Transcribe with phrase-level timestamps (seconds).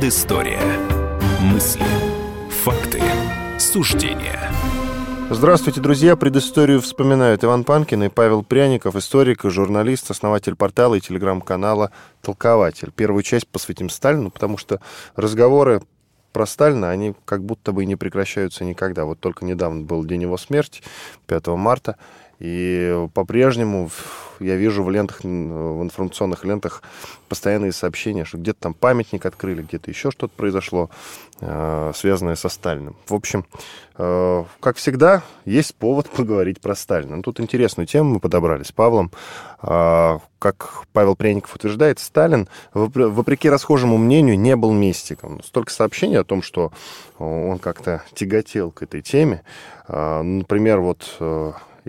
[0.00, 0.62] Предыстория.
[1.42, 1.84] Мысли,
[2.48, 3.02] факты,
[3.58, 4.50] суждения.
[5.28, 6.16] Здравствуйте, друзья.
[6.16, 11.90] Предысторию вспоминают Иван Панкин и Павел Пряников, историк, журналист, основатель портала и телеграм-канала
[12.22, 12.92] «Толкователь».
[12.96, 14.80] Первую часть посвятим Сталину, потому что
[15.16, 15.82] разговоры
[16.32, 19.04] про Сталина, они как будто бы и не прекращаются никогда.
[19.04, 20.80] Вот только недавно был день его смерти,
[21.26, 21.96] 5 марта,
[22.40, 23.90] и по-прежнему
[24.40, 25.26] я вижу в лентах, в
[25.82, 26.82] информационных лентах
[27.28, 30.88] постоянные сообщения, что где-то там памятник открыли, где-то еще что-то произошло,
[31.40, 32.96] э, связанное со Сталиным.
[33.06, 33.44] В общем,
[33.98, 37.16] э, как всегда, есть повод поговорить про Сталина.
[37.16, 39.12] Ну, тут интересную тему мы подобрали с Павлом.
[39.62, 45.42] Э, как Павел Пряников утверждает, Сталин, вопреки расхожему мнению, не был мистиком.
[45.42, 46.72] Столько сообщений о том, что
[47.18, 49.42] он как-то тяготел к этой теме.
[49.86, 51.18] Например, вот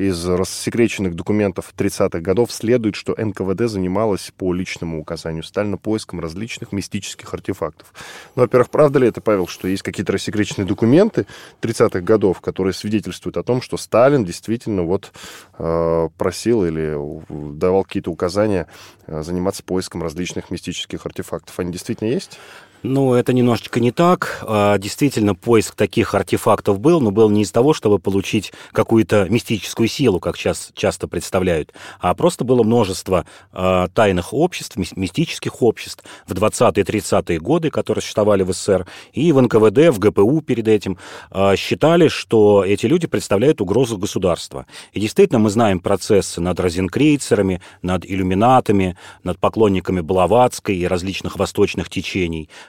[0.08, 6.72] из рассекреченных документов 30-х годов следует, что НКВД занималась по личному указанию Сталина поиском различных
[6.72, 7.94] мистических артефактов.
[8.36, 11.28] Ну, во-первых, правда ли это, Павел, что есть какие-то рассекреченные документы
[11.62, 15.12] 30-х годов, которые свидетельствуют о том, что Сталин действительно вот
[15.58, 16.98] э, просил или
[17.30, 18.68] давал какие-то указания
[19.08, 21.60] э, заниматься поиском различных мистических артефактов?
[21.60, 22.40] Они действительно есть?
[22.84, 24.44] Ну, это немножечко не так.
[24.48, 29.88] А, действительно, поиск таких артефактов был, но был не из того, чтобы получить какую-то мистическую
[29.88, 36.34] силу, как сейчас часто представляют, а просто было множество а, тайных обществ, мистических обществ в
[36.34, 40.98] 20-е 30-е годы, которые существовали в СССР, и в НКВД, в ГПУ перед этим
[41.30, 44.66] а, считали, что эти люди представляют угрозу государства.
[44.92, 51.88] И действительно, мы знаем процессы над розенкрейцерами, над иллюминатами, над поклонниками Блаватской и различных восточных
[51.88, 52.50] течений–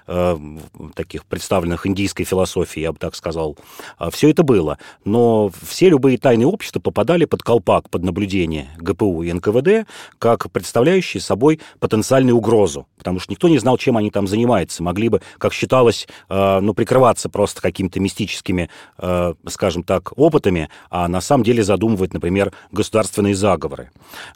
[0.95, 3.57] таких представленных индийской философии, я бы так сказал.
[3.99, 4.79] А, все это было.
[5.05, 11.21] Но все любые тайные общества попадали под колпак, под наблюдение ГПУ и НКВД, как представляющие
[11.21, 12.87] собой потенциальную угрозу.
[12.99, 14.83] Потому что никто не знал, чем они там занимаются.
[14.83, 21.09] Могли бы, как считалось, э, ну, прикрываться просто какими-то мистическими, э, скажем так, опытами, а
[21.09, 23.91] на самом деле задумывать, например, государственные заговоры.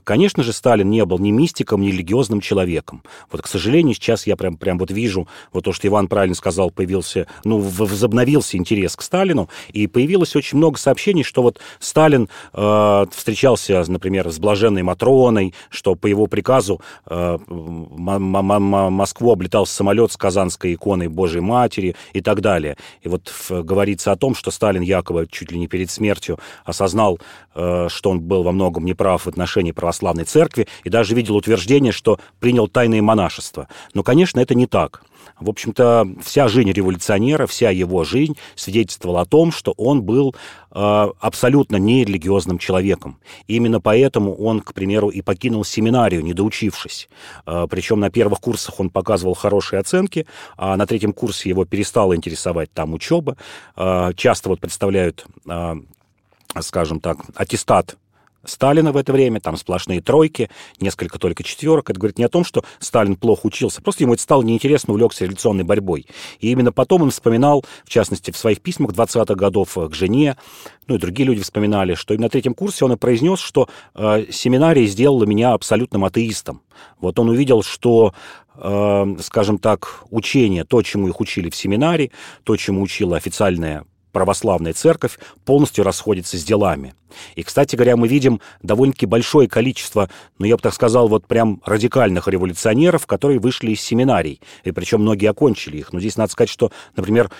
[0.04, 3.02] Конечно же, Сталин не был ни мистиком, ни религиозным человеком.
[3.30, 6.70] Вот, к сожалению, сейчас я прям, прям вот вижу вот то, что Иван правильно сказал,
[6.70, 13.06] появился, ну, возобновился интерес к Сталину, и появилось очень много сообщений, что вот Сталин э,
[13.12, 20.74] встречался, например, с блаженной Матроной, что по его приказу э, Москву облетал самолет с казанской
[20.74, 22.76] иконой Божьей Матери и так далее.
[23.02, 27.18] И вот говорится о том, что Сталин якобы чуть ли не перед смертью осознал,
[27.54, 31.92] э, что он был во многом неправ в отношении православной церкви, и даже видел утверждение,
[31.92, 33.68] что принял тайное монашество.
[33.94, 35.02] Но, конечно, это не так.
[35.38, 40.34] В общем-то, вся жизнь революционера, вся его жизнь свидетельствовала о том, что он был
[40.70, 43.18] э, абсолютно нерелигиозным человеком.
[43.46, 47.08] Именно поэтому он, к примеру, и покинул семинарию, не доучившись.
[47.46, 50.26] Э, причем на первых курсах он показывал хорошие оценки,
[50.56, 53.36] а на третьем курсе его перестала интересовать там учеба.
[53.76, 55.74] Э, часто вот представляют э,
[56.60, 57.96] скажем так, аттестат
[58.46, 61.90] Сталина в это время, там сплошные тройки, несколько только четверок.
[61.90, 65.24] Это говорит не о том, что Сталин плохо учился, просто ему это стало неинтересно, увлекся
[65.24, 66.06] революционной борьбой.
[66.40, 70.36] И именно потом он вспоминал, в частности, в своих письмах 20-х годов к жене,
[70.86, 74.26] ну и другие люди вспоминали, что и на третьем курсе он и произнес, что э,
[74.30, 76.62] семинария сделала меня абсолютным атеистом.
[77.00, 78.14] Вот он увидел, что
[78.54, 82.10] э, скажем так, учение, то, чему их учили в семинаре,
[82.44, 83.84] то, чему учила официальная
[84.16, 86.94] православная церковь полностью расходится с делами.
[87.34, 91.60] И, кстати говоря, мы видим довольно-таки большое количество, ну, я бы так сказал, вот прям
[91.66, 95.92] радикальных революционеров, которые вышли из семинарий, и причем многие окончили их.
[95.92, 97.30] Но здесь надо сказать, что, например,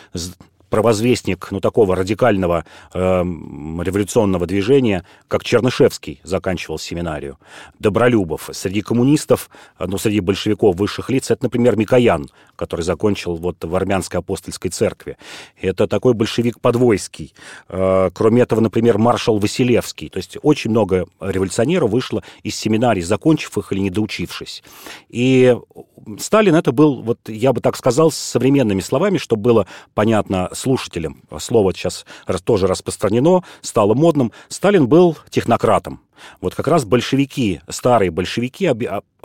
[0.71, 7.39] провозвестник ну, такого радикального э, революционного движения, как Чернышевский заканчивал семинарию,
[7.79, 8.51] Добролюбов.
[8.53, 14.21] Среди коммунистов, ну, среди большевиков высших лиц, это, например, Микоян, который закончил вот в армянской
[14.21, 15.17] апостольской церкви.
[15.61, 17.35] Это такой большевик подвойский.
[17.69, 20.09] Э, кроме этого, например, маршал Василевский.
[20.09, 24.63] То есть очень много революционеров вышло из семинарий, закончив их или не доучившись.
[25.09, 25.57] И
[26.19, 31.23] Сталин это был, вот я бы так сказал, современными словами, чтобы было понятно слушателям.
[31.39, 32.07] Слово сейчас
[32.45, 34.33] тоже распространено, стало модным.
[34.49, 36.06] Сталин был технократом.
[36.41, 38.67] Вот как раз большевики, старые большевики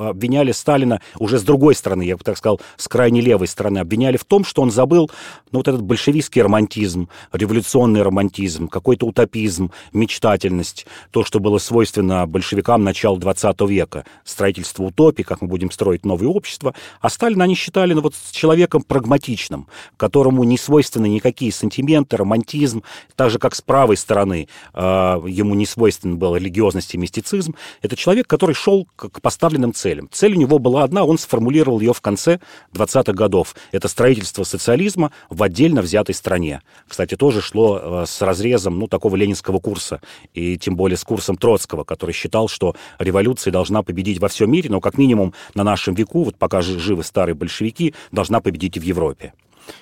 [0.09, 4.17] обвиняли Сталина уже с другой стороны, я бы так сказал, с крайне левой стороны, обвиняли
[4.17, 5.11] в том, что он забыл
[5.51, 12.83] ну, вот этот большевистский романтизм, революционный романтизм, какой-то утопизм, мечтательность, то, что было свойственно большевикам
[12.83, 17.93] начала 20 века, строительство утопии, как мы будем строить новое общество, а Сталина они считали
[17.93, 19.67] ну, вот, человеком прагматичным,
[19.97, 22.83] которому не свойственны никакие сантименты, романтизм,
[23.15, 24.79] так же, как с правой стороны э,
[25.27, 30.09] ему не свойствен был религиозный частности, мистицизм, это человек, который шел к поставленным целям.
[30.11, 32.39] Цель у него была одна, он сформулировал ее в конце
[32.73, 33.55] 20-х годов.
[33.71, 36.61] Это строительство социализма в отдельно взятой стране.
[36.87, 40.01] Кстати, тоже шло э, с разрезом ну, такого ленинского курса,
[40.33, 44.69] и тем более с курсом Троцкого, который считал, что революция должна победить во всем мире,
[44.69, 48.83] но как минимум на нашем веку, вот пока живы старые большевики, должна победить и в
[48.83, 49.33] Европе.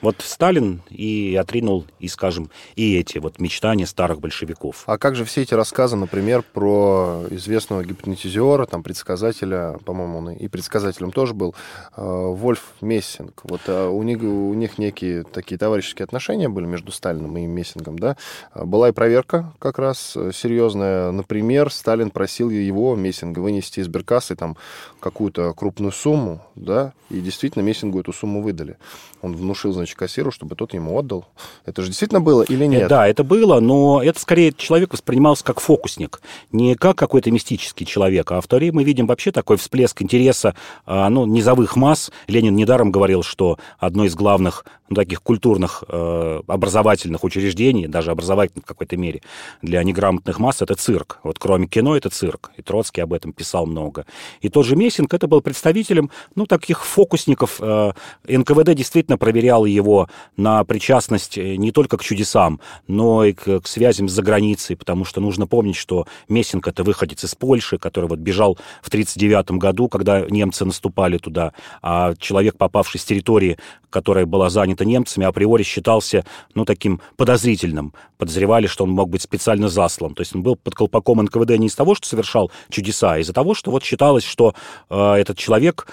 [0.02, 4.84] Вот Сталин и отринул, и, скажем, и эти вот мечтания старых большевиков.
[4.86, 10.48] А как же все эти рассказы, например, про известного гипнотизера, там, предсказателя, по-моему, он и
[10.48, 11.56] предсказателем тоже был,
[11.96, 13.42] э, Вольф Мессинг.
[13.44, 17.98] Вот э, у них, у них некие такие товарищеские отношения были между Сталином и Мессингом,
[18.00, 18.18] да?
[18.56, 21.12] Была и проверка как раз серьезная.
[21.12, 24.58] Например, Сталин просил его, Мессинга, вынести из Беркассы там
[25.00, 28.78] какую-то крупную сумму, да, и действительно Мессингу эту сумму выдали.
[29.22, 31.28] Он внушил значит, кассиру, чтобы тот ему отдал.
[31.66, 32.88] Это же действительно было или нет?
[32.88, 36.22] Да, это было, но это скорее человек воспринимался как фокусник,
[36.52, 38.32] не как какой-то мистический человек.
[38.32, 40.56] А в то время мы видим вообще такой всплеск интереса
[40.86, 42.12] а, ну, низовых масс.
[42.28, 48.66] Ленин недаром говорил, что одно из главных ну, таких культурных э, образовательных учреждений, даже образовательных
[48.66, 49.22] в какой-то мере,
[49.62, 51.20] для неграмотных масс это цирк.
[51.24, 52.52] Вот кроме кино это цирк.
[52.58, 54.06] И Троцкий об этом писал много.
[54.42, 57.58] И тот же Мессинг это был представителем ну, таких фокусников.
[57.60, 57.92] Э,
[58.28, 60.08] НКВД действительно проверял его
[60.38, 65.06] на причастность э, не только к чудесам, но и к, к связям с границей, потому
[65.06, 69.88] что нужно помнить, что Мессинг это выходец из Польши, который вот бежал в 1939 году,
[69.88, 73.58] когда немцы наступали туда, а человек, попавший с территории,
[73.90, 77.94] которая была занята немцами, априори считался, ну, таким подозрительным.
[78.18, 80.14] Подозревали, что он мог быть специально заслан.
[80.14, 83.34] То есть он был под колпаком НКВД не из того, что совершал чудеса, а из-за
[83.34, 84.54] того, что вот считалось, что
[84.90, 85.88] э, этот человек,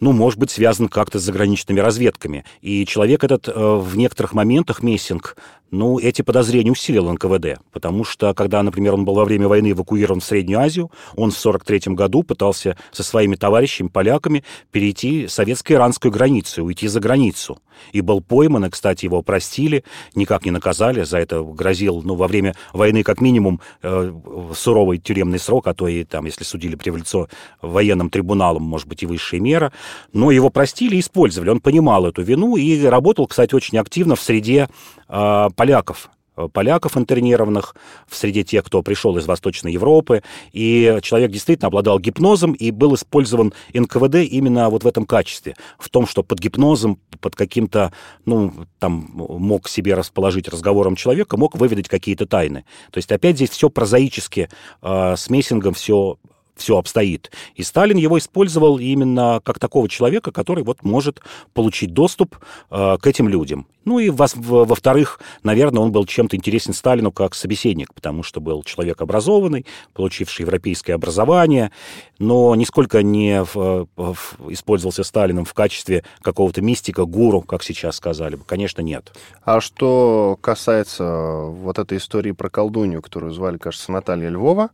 [0.00, 2.44] ну, может быть связан как-то с заграничными разведками.
[2.60, 5.36] И человек этот э, в некоторых моментах, Мессинг,
[5.72, 10.20] ну, эти подозрения усилил НКВД, потому что, когда, например, он был во время войны эвакуирован
[10.20, 16.64] в Среднюю Азию, он в 1943 году пытался со своими товарищами, поляками, перейти советско-иранскую границу,
[16.64, 17.58] уйти за границу.
[17.92, 19.82] И был пойман, и, кстати, его простили,
[20.14, 24.12] никак не наказали, за это грозил, ну, во время войны как минимум э,
[24.54, 27.30] суровый тюремный срок, а то и там, если судили по революционным
[27.60, 29.72] военным трибуналам, может быть, и высшая мера.
[30.12, 31.50] Но его простили и использовали.
[31.50, 34.68] Он понимал эту вину и работал, кстати, очень активно в среде
[35.08, 37.76] э, поляков, э, поляков интернированных
[38.08, 40.24] в среде тех, кто пришел из Восточной Европы.
[40.52, 45.54] И человек действительно обладал гипнозом и был использован НКВД именно вот в этом качестве.
[45.78, 47.92] В том, что под гипнозом, под каким-то,
[48.24, 52.64] ну, там, мог себе расположить разговором человека, мог выведать какие-то тайны.
[52.90, 54.48] То есть опять здесь все прозаически,
[54.82, 56.18] э, с Мессингом все
[56.56, 57.30] все обстоит.
[57.54, 61.20] И Сталин его использовал именно как такого человека, который вот может
[61.54, 62.36] получить доступ
[62.70, 63.66] э, к этим людям.
[63.84, 69.00] Ну и во-вторых, наверное, он был чем-то интересен Сталину как собеседник, потому что был человек
[69.00, 71.72] образованный, получивший европейское образование,
[72.18, 74.16] но нисколько не в, в,
[74.50, 78.44] использовался Сталином в качестве какого-то мистика, гуру, как сейчас сказали бы.
[78.44, 79.12] Конечно, нет.
[79.44, 84.70] А что касается вот этой истории про колдунью, которую звали, кажется, Наталья Львова,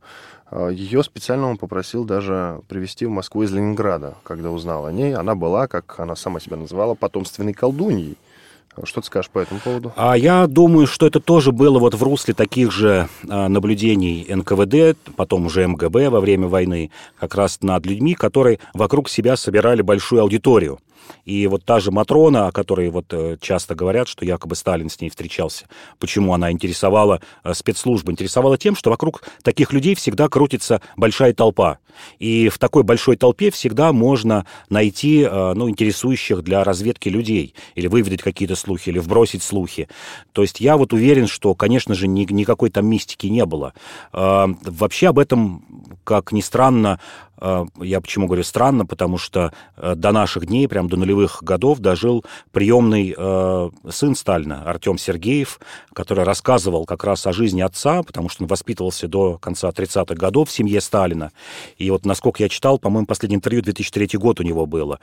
[0.71, 5.15] Ее специально он попросил даже привезти в Москву из Ленинграда, когда узнал о ней.
[5.15, 8.17] Она была, как она сама себя называла, потомственной колдуньей.
[8.85, 9.93] Что ты скажешь по этому поводу?
[9.97, 14.97] А я думаю, что это тоже было вот в русле таких же а, наблюдений НКВД,
[15.17, 20.22] потом уже МГБ во время войны, как раз над людьми, которые вокруг себя собирали большую
[20.22, 20.79] аудиторию.
[21.24, 25.00] И вот та же Матрона, о которой вот э, часто говорят, что якобы Сталин с
[25.00, 25.67] ней встречался,
[25.98, 28.12] почему она интересовала э, спецслужбы?
[28.12, 31.79] Интересовала тем, что вокруг таких людей всегда крутится большая толпа.
[32.19, 37.87] И в такой большой толпе всегда можно найти э, ну, интересующих для разведки людей, или
[37.87, 39.89] выведать какие-то слухи, или вбросить слухи.
[40.33, 43.73] То есть я вот уверен, что, конечно же, ни, никакой там мистики не было.
[44.13, 45.65] Вообще об этом,
[46.05, 46.99] как ни странно,
[47.41, 51.79] Э, я почему говорю странно, потому что э, до наших дней, прям до нулевых годов,
[51.79, 55.61] дожил приемный э, сын Сталина, Артем Сергеев,
[55.93, 60.49] который рассказывал как раз о жизни отца, потому что он воспитывался до конца 30-х годов
[60.49, 61.31] в семье Сталина.
[61.79, 64.99] И вот, насколько я читал, по-моему, последнее интервью 2003 год у него было.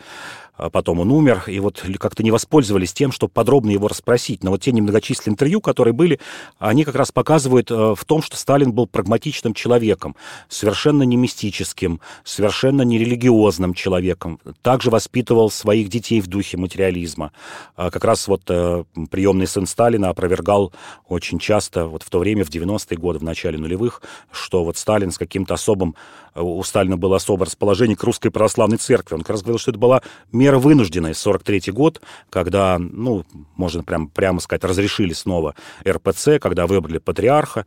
[0.57, 4.43] А потом он умер, и вот как-то не воспользовались тем, чтобы подробно его расспросить.
[4.43, 6.19] Но вот те немногочисленные интервью, которые были,
[6.59, 10.15] они как раз показывают в том, что Сталин был прагматичным человеком,
[10.47, 14.39] совершенно не мистическим, совершенно нерелигиозным человеком.
[14.61, 17.31] Также воспитывал своих детей в духе материализма.
[17.75, 20.73] А как раз вот э, приемный сын Сталина опровергал
[21.07, 24.01] очень часто, вот в то время, в 90-е годы, в начале нулевых,
[24.31, 25.95] что вот Сталин с каким-то особым
[26.35, 29.15] у Сталина было особое расположение к русской православной церкви.
[29.15, 33.23] Он как раз говорил, что это была мера вынужденная, 43 год, когда, ну,
[33.55, 35.55] можно прям, прямо сказать, разрешили снова
[35.87, 37.65] РПЦ, когда выбрали патриарха.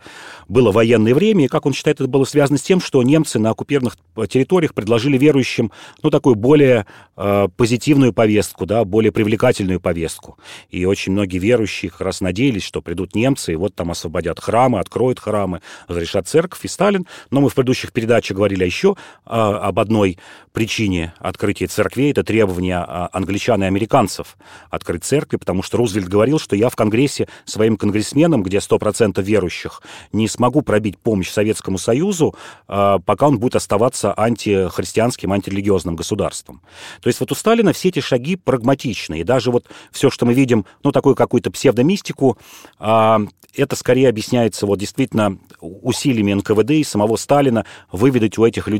[0.49, 3.50] Было военное время, и, как он считает, это было связано с тем, что немцы на
[3.50, 3.97] оккупированных
[4.28, 5.71] территориях предложили верующим,
[6.02, 6.87] ну, такую более
[7.17, 10.38] э, позитивную повестку, да, более привлекательную повестку.
[10.71, 14.78] И очень многие верующие как раз надеялись, что придут немцы, и вот там освободят храмы,
[14.78, 16.64] откроют храмы, разрешат церковь.
[16.64, 18.88] И Сталин, но мы в предыдущих передачах говорили говорили еще
[19.25, 20.18] а, об одной
[20.52, 24.37] причине открытия церквей, это требование а, англичан и американцев
[24.71, 29.83] открыть церкви, потому что Рузвельт говорил, что я в Конгрессе своим конгрессменам, где 100% верующих,
[30.12, 32.35] не смогу пробить помощь Советскому Союзу,
[32.66, 36.62] а, пока он будет оставаться антихристианским, антирелигиозным государством.
[37.00, 40.35] То есть вот у Сталина все эти шаги прагматичны, и даже вот все, что мы
[40.35, 42.38] видим, ну, такую какую-то псевдомистику,
[42.78, 43.21] а,
[43.54, 48.77] это скорее объясняется вот действительно усилиями НКВД и самого Сталина выведать у этих людей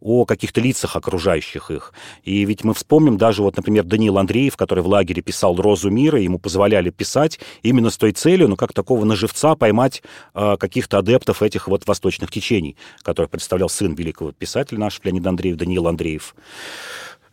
[0.00, 1.92] о каких-то лицах окружающих их.
[2.22, 6.20] И ведь мы вспомним даже вот, например, Даниил Андреев, который в лагере писал «Розу мира»,
[6.20, 10.02] ему позволяли писать именно с той целью, ну, как такого наживца поймать
[10.34, 15.56] э, каких-то адептов этих вот восточных течений, которых представлял сын великого писателя наш Леонид Андреев,
[15.56, 16.34] Даниил Андреев.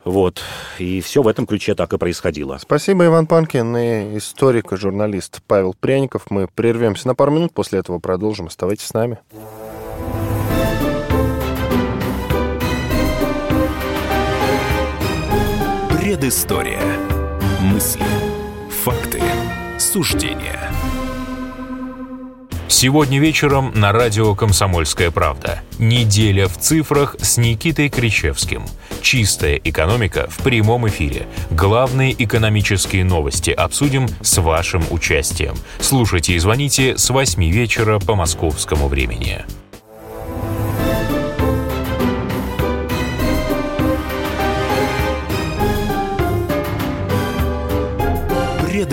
[0.03, 0.39] Вот.
[0.77, 2.59] И все в этом ключе так и происходило.
[2.59, 6.29] Спасибо, Иван Панкин и историк и журналист Павел Пряников.
[6.29, 8.45] Мы прервемся на пару минут, после этого продолжим.
[8.45, 9.17] Оставайтесь с нами.
[16.15, 16.79] Предыстория.
[17.59, 18.05] Мысли.
[18.85, 19.21] Факты.
[19.77, 20.71] Суждения.
[22.69, 25.61] Сегодня вечером на радио «Комсомольская правда».
[25.77, 28.63] Неделя в цифрах с Никитой Кричевским.
[29.01, 31.27] Чистая экономика в прямом эфире.
[31.51, 35.55] Главные экономические новости обсудим с вашим участием.
[35.81, 39.43] Слушайте и звоните с 8 вечера по московскому времени.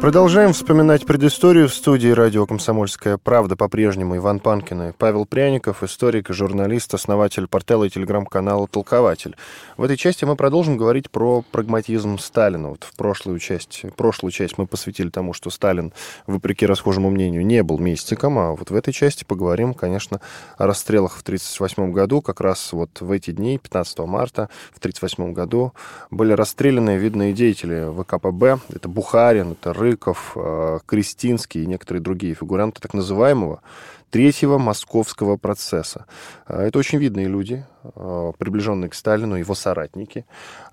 [0.00, 3.56] Продолжаем вспоминать предысторию в студии радио «Комсомольская правда».
[3.56, 9.36] По-прежнему Иван Панкин и Павел Пряников, историк и журналист, основатель портала и телеграм-канала «Толкователь».
[9.78, 12.68] В этой части мы продолжим говорить про прагматизм Сталина.
[12.68, 15.92] Вот в прошлую часть, прошлую часть мы посвятили тому, что Сталин,
[16.26, 20.20] вопреки расхожему мнению, не был мистиком, а вот в этой части поговорим, конечно,
[20.58, 22.20] о расстрелах в 1938 году.
[22.20, 25.72] Как раз вот в эти дни, 15 марта в 1938 году,
[26.10, 28.58] были расстреляны видные деятели ВКПБ.
[28.74, 33.62] Это Бухарин, это Ры, Рыков, э, Кристинский и некоторые другие фигуранты так называемого
[34.10, 36.06] третьего московского процесса.
[36.48, 40.24] Э, это очень видные люди, э, приближенные к Сталину, его соратники.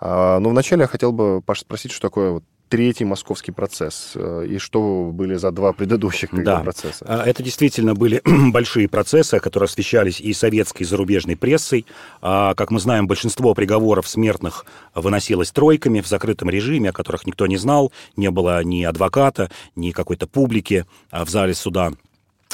[0.02, 4.14] Но вначале я хотел бы, Паша, спросить, что такое вот третий московский процесс.
[4.16, 6.62] Э, и что были за два предыдущих да.
[6.62, 7.06] процесса?
[7.08, 8.20] А, это действительно были
[8.52, 11.86] большие процессы, которые освещались и советской, и зарубежной прессой.
[12.24, 14.66] А, как мы знаем, большинство приговоров смертных
[14.96, 17.92] выносилось тройками в закрытом режиме, о которых никто не знал.
[18.18, 21.92] Не было ни адвоката, ни какой-то публики а, в зале суда.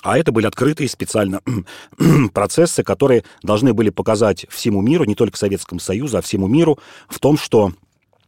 [0.04, 1.42] А это были открытые специально
[2.34, 7.20] процессы, которые должны были показать всему миру, не только Советскому Союзу, а всему миру в
[7.20, 7.72] том, что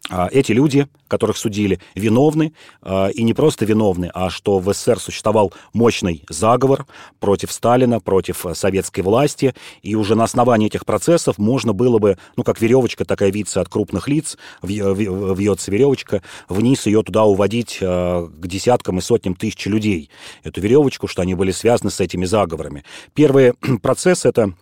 [0.10, 5.54] эти люди, которых судили, виновны, а, и не просто виновны, а что в СССР существовал
[5.74, 6.88] мощный заговор
[7.20, 9.54] против Сталина, против э, советской власти,
[9.84, 13.70] и уже на основании этих процессов можно было бы, ну, как веревочка такая виться от
[13.70, 20.10] крупных лиц, вьется веревочка, вниз ее туда уводить э, к десяткам и сотням тысяч людей,
[20.44, 22.84] эту веревочку, что они были связаны с этими заговорами.
[23.14, 24.54] Первый процесс— это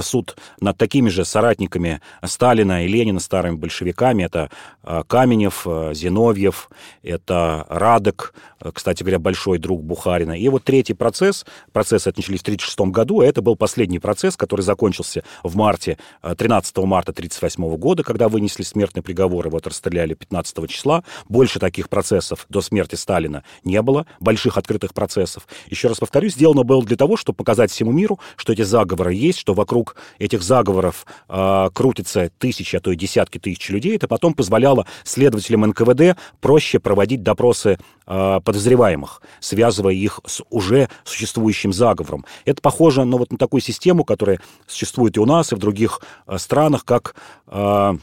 [0.00, 4.22] суд над такими же соратниками Сталина и Ленина, старыми большевиками.
[4.22, 4.50] Это
[4.82, 6.70] э, Каменев, э, Зиновьев,
[7.02, 8.34] это Радок,
[8.74, 10.38] кстати говоря, большой друг Бухарина.
[10.38, 14.60] И вот третий процесс, процессы начались в 1936 году, а это был последний процесс, который
[14.60, 20.68] закончился в марте, 13 марта 1938 года, когда вынесли смертный приговор, и вот расстреляли 15
[20.68, 21.04] числа.
[21.28, 25.48] Больше таких процессов до смерти Сталина не было, больших открытых процессов.
[25.68, 29.38] Еще раз повторюсь, сделано было для того, чтобы показать всему миру, что эти заговоры есть,
[29.38, 34.08] что вокруг вокруг этих заговоров э, крутится тысячи, а то и десятки тысяч людей, это
[34.08, 42.24] потом позволяло следователям НКВД проще проводить допросы э, подозреваемых, связывая их с уже существующим заговором.
[42.44, 46.00] Это похоже ну, вот на такую систему, которая существует и у нас, и в других
[46.26, 47.14] э, странах, как...
[47.46, 47.94] Э,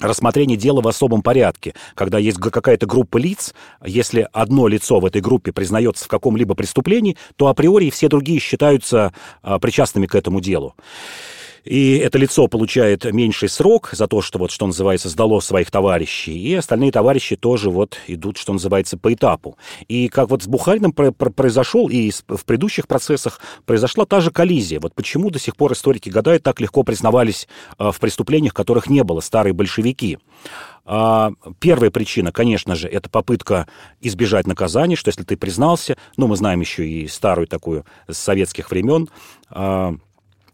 [0.00, 5.20] рассмотрение дела в особом порядке, когда есть какая-то группа лиц, если одно лицо в этой
[5.20, 9.12] группе признается в каком-либо преступлении, то априори все другие считаются
[9.42, 10.74] а, причастными к этому делу.
[11.68, 16.32] И это лицо получает меньший срок за то, что, вот, что называется, сдало своих товарищей,
[16.32, 19.58] и остальные товарищи тоже вот идут, что называется, по этапу.
[19.86, 24.30] И как вот с Бухарином про про произошел, и в предыдущих процессах произошла та же
[24.30, 24.80] коллизия.
[24.80, 27.46] Вот почему до сих пор историки гадают, так легко признавались
[27.78, 30.18] э, в преступлениях, которых не было, старые большевики.
[30.90, 33.68] А, первая причина, конечно же, это попытка
[34.00, 38.70] избежать наказания, что если ты признался, ну, мы знаем еще и старую такую с советских
[38.70, 39.10] времен,
[39.50, 39.96] а,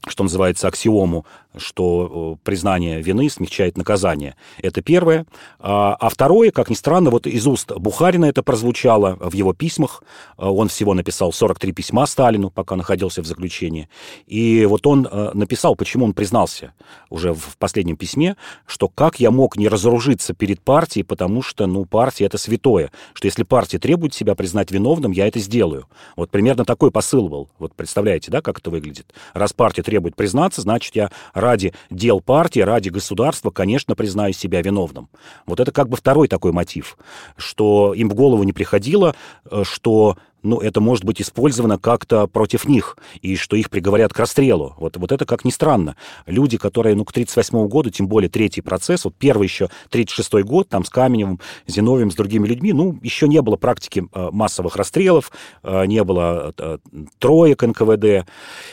[0.09, 4.37] что называется, аксиому что признание вины смягчает наказание.
[4.59, 5.27] Это первое.
[5.59, 10.03] А, а второе, как ни странно, вот из уст Бухарина это прозвучало в его письмах.
[10.37, 13.89] А, он всего написал 43 письма Сталину, пока находился в заключении.
[14.27, 16.75] И вот он э, написал, почему он признался
[17.11, 21.85] уже в последнем письме, что как я мог не разоружиться перед партией, потому что, ну,
[21.85, 25.87] партия это святое, что если партия требует себя признать виновным, я это сделаю.
[26.17, 27.49] Вот примерно такой посыл был.
[27.59, 29.13] Вот представляете, да, как это выглядит?
[29.33, 31.11] Раз партия требует признаться, значит, я
[31.45, 35.09] ради дел партии, ради государства, конечно, признаю себя виновным.
[35.47, 36.97] Вот это как бы второй такой мотив,
[37.37, 39.15] что им в голову не приходило,
[39.51, 44.19] э, что ну, это может быть использовано как-то против них, и что их приговорят к
[44.19, 44.75] расстрелу.
[44.79, 45.97] Вот, вот это как ни странно.
[46.27, 50.69] Люди, которые, ну, к 1938 году, тем более третий процесс, вот первый еще 1936 год,
[50.69, 55.33] там с Каменевым, Зиновьем, с другими людьми, ну, еще не было практики э, массовых расстрелов,
[55.63, 56.79] э, не было э,
[57.19, 58.29] троек НКВД,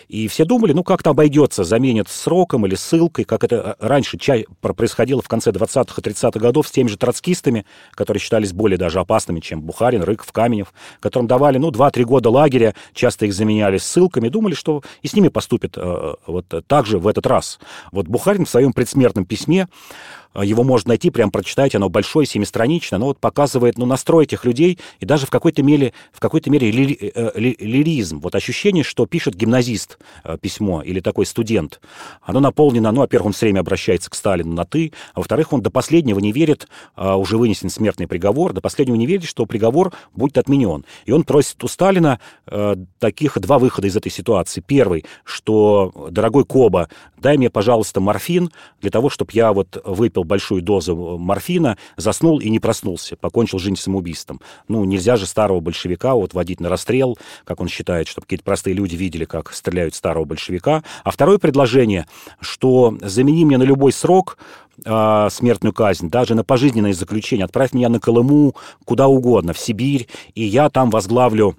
[0.10, 5.22] и все думали, ну, как-то обойдется, заменят сроком или ссылкой, как это раньше чай происходило
[5.22, 9.40] в конце 20-х и 30-х годов с теми же троцкистами, которые считались более даже опасными,
[9.40, 14.54] чем Бухарин, Рыков, Каменев, которым давали ну, 2-3 года лагеря, часто их заменяли ссылками, думали,
[14.54, 17.60] что и с ними поступят э, вот так же в этот раз.
[17.92, 19.68] Вот Бухарин в своем предсмертном письме
[20.34, 24.46] а, его можно найти, прям прочитать, оно большое, семистраничное, оно вот показывает ну, настрой этих
[24.46, 28.20] людей и даже в какой-то мере, в какой-то мере ли, э, ли, лиризм.
[28.20, 31.82] Вот ощущение, что пишет гимназист э, письмо или такой студент.
[32.22, 35.62] Оно наполнено, ну, во-первых, он все время обращается к Сталину на «ты», а во-вторых, он
[35.62, 40.38] до последнего не верит, уже вынесен смертный приговор, до последнего не верит, что приговор будет
[40.38, 40.86] отменен.
[41.06, 44.64] И он просит у Сталина э, таких два выхода из этой ситуации.
[44.66, 50.62] Первый, что, дорогой Коба, дай мне, пожалуйста, морфин для того, чтобы я вот выпил большую
[50.62, 54.42] дозу морфина, заснул и не проснулся, покончил жизнь самоубийством.
[54.68, 58.74] Ну, нельзя же старого большевика вот водить на расстрел, как он считает, чтобы какие-то простые
[58.74, 60.84] люди видели, как стреляют старого большевика.
[61.04, 62.06] А второе предложение,
[62.40, 64.38] что замени мне на любой срок
[64.84, 68.56] э, смертную казнь, даже на пожизненное заключение, отправь меня на Колыму,
[68.86, 71.56] куда угодно, в Сибирь, и я там возглавлю а,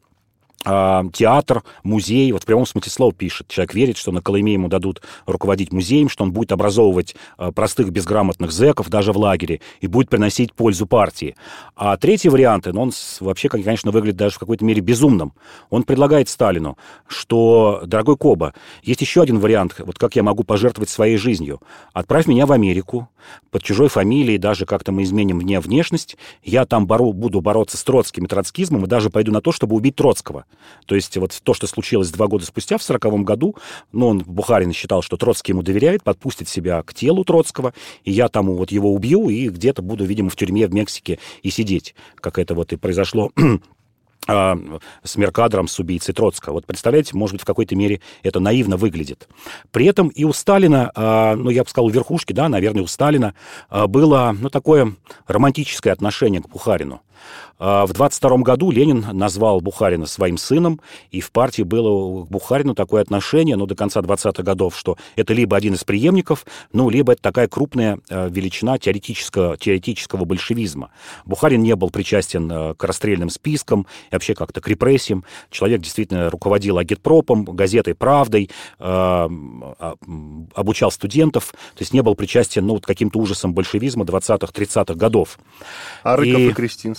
[0.64, 3.48] театр, музей, вот в прямом смысле слова пишет.
[3.48, 7.90] Человек верит, что на Колыме ему дадут руководить музеем, что он будет образовывать а, простых
[7.90, 11.34] безграмотных зэков даже в лагере и будет приносить пользу партии.
[11.74, 15.32] А третий вариант, ну, он вообще, конечно, выглядит даже в какой-то мере безумным.
[15.70, 20.90] Он предлагает Сталину, что, дорогой Коба, есть еще один вариант, вот как я могу пожертвовать
[20.90, 21.60] своей жизнью.
[21.92, 23.08] Отправь меня в Америку
[23.50, 27.84] под чужой фамилией, даже как-то мы изменим мне внешность, я там бору, буду бороться с
[27.84, 30.44] троцким и троцкизмом и даже пойду на то, чтобы убить Троцкого.
[30.86, 33.56] То есть вот то, что случилось два года спустя, в сороковом году,
[33.92, 38.28] ну, он, Бухарин считал, что Троцкий ему доверяет, подпустит себя к телу Троцкого, и я
[38.28, 42.38] там вот его убью, и где-то буду, видимо, в тюрьме в Мексике и сидеть, как
[42.38, 43.30] это вот и произошло
[44.26, 44.58] а,
[45.02, 46.54] с Меркадром, с убийцей Троцкого.
[46.54, 49.28] Вот представляете, может быть, в какой-то мере это наивно выглядит.
[49.70, 52.86] При этом и у Сталина, а, ну, я бы сказал, у верхушки, да, наверное, у
[52.86, 53.34] Сталина
[53.68, 54.94] а, было, ну, такое
[55.26, 57.02] романтическое отношение к Бухарину.
[57.58, 62.74] А, в 22 году Ленин назвал Бухарина своим сыном, и в партии было к Бухарину
[62.74, 67.12] такое отношение, ну, до конца 20-х годов, что это либо один из преемников, ну, либо
[67.12, 70.90] это такая крупная а, величина теоретического, теоретического большевизма.
[71.24, 75.24] Бухарин не был причастен а, к расстрельным спискам, и вообще как-то к репрессиям.
[75.50, 78.50] Человек действительно руководил агитпропом, газетой «Правдой»,
[80.54, 85.38] обучал студентов, то есть не был причастен, ну, к каким-то ужасам большевизма 20-30-х годов.
[86.02, 86.52] А Рыков и, и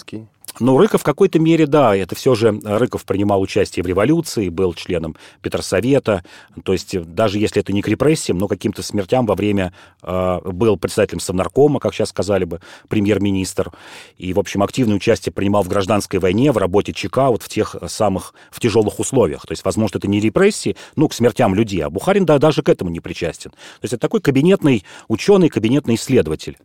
[0.03, 0.27] Крестинский?
[0.59, 4.75] Ну, Рыков в какой-то мере, да, это все же Рыков принимал участие в революции, был
[4.75, 6.23] членом Петросовета,
[6.63, 10.77] то есть даже если это не к репрессиям, но каким-то смертям во время э, был
[10.77, 13.71] председателем Совнаркома, как сейчас сказали бы, премьер-министр,
[14.19, 17.75] и, в общем, активное участие принимал в гражданской войне, в работе ЧК, вот в тех
[17.87, 19.47] самых, в тяжелых условиях.
[19.47, 22.69] То есть, возможно, это не репрессии, ну, к смертям людей, а Бухарин да, даже к
[22.69, 23.49] этому не причастен.
[23.49, 26.59] То есть это такой кабинетный ученый, кабинетный исследователь.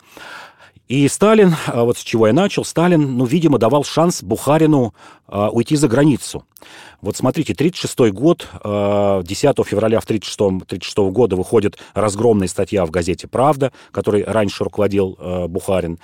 [0.88, 4.94] И Сталин, а, вот с чего я начал, Сталин, ну, видимо, давал шанс Бухарину
[5.26, 6.46] а, уйти за границу.
[7.02, 13.70] Вот смотрите, 1936 год, 10 а, февраля 1936 года выходит разгромная статья в газете «Правда»,
[13.92, 15.98] которой раньше руководил а, Бухарин.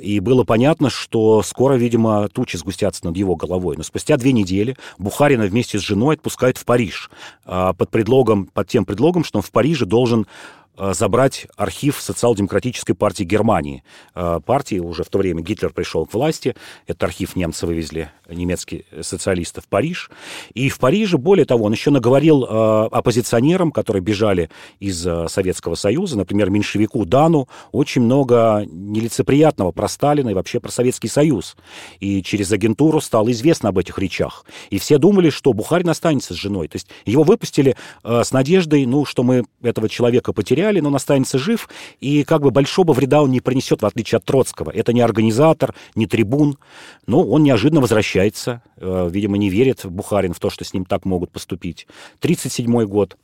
[0.00, 3.76] И было понятно, что скоро, видимо, тучи сгустятся над его головой.
[3.76, 7.10] Но спустя две недели Бухарина вместе с женой отпускают в Париж
[7.44, 13.24] под, предлогом, под тем предлогом, что он в Париже должен Э, забрать архив социал-демократической партии
[13.24, 13.84] Германии.
[14.14, 16.56] Э, партии уже в то время Гитлер пришел к власти,
[16.86, 20.10] этот архив немцы вывезли, немецкие социалисты, в Париж.
[20.54, 26.16] И в Париже, более того, он еще наговорил э, оппозиционерам, которые бежали из Советского Союза,
[26.16, 31.56] например, меньшевику Дану, очень много нелицеприятного про Сталина и вообще про Советский Союз.
[32.00, 34.46] И через агентуру стало известно об этих речах.
[34.70, 36.68] И все думали, что Бухарин останется с женой.
[36.68, 40.94] То есть его выпустили с надеждой, ну, что мы этого человека потеряли, потеряли, но он
[40.94, 41.68] останется жив,
[42.00, 44.70] и как бы большого вреда он не принесет, в отличие от Троцкого.
[44.70, 46.58] Это не организатор, не трибун,
[47.06, 51.04] но он неожиданно возвращается, э, видимо, не верит Бухарин в то, что с ним так
[51.04, 51.86] могут поступить.
[52.20, 53.16] 37 год,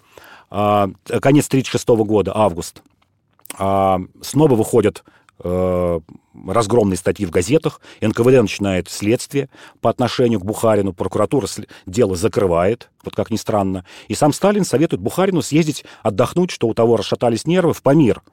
[0.51, 2.83] а, конец 36 года, август.
[3.59, 9.49] А, снова выходят э, разгромные статьи в газетах, НКВД начинает следствие
[9.81, 11.47] по отношению к Бухарину, прокуратура
[11.87, 16.75] дело закрывает, вот как ни странно, и сам Сталин советует Бухарину съездить отдохнуть, что у
[16.75, 18.23] того расшатались нервы, в Памир–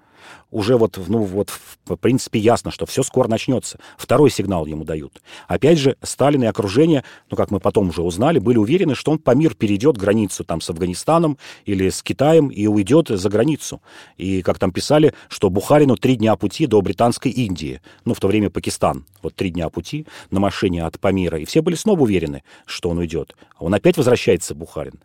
[0.51, 3.79] уже вот, ну, вот, в принципе, ясно, что все скоро начнется.
[3.97, 5.21] Второй сигнал ему дают.
[5.47, 9.19] Опять же, Сталин и окружение, ну, как мы потом уже узнали, были уверены, что он
[9.19, 13.81] по мир перейдет границу там с Афганистаном или с Китаем и уйдет за границу.
[14.17, 18.27] И, как там писали, что Бухарину три дня пути до Британской Индии, ну, в то
[18.27, 21.39] время Пакистан, вот три дня пути на машине от Памира.
[21.39, 23.35] И все были снова уверены, что он уйдет.
[23.59, 24.99] Он опять возвращается, Бухарин.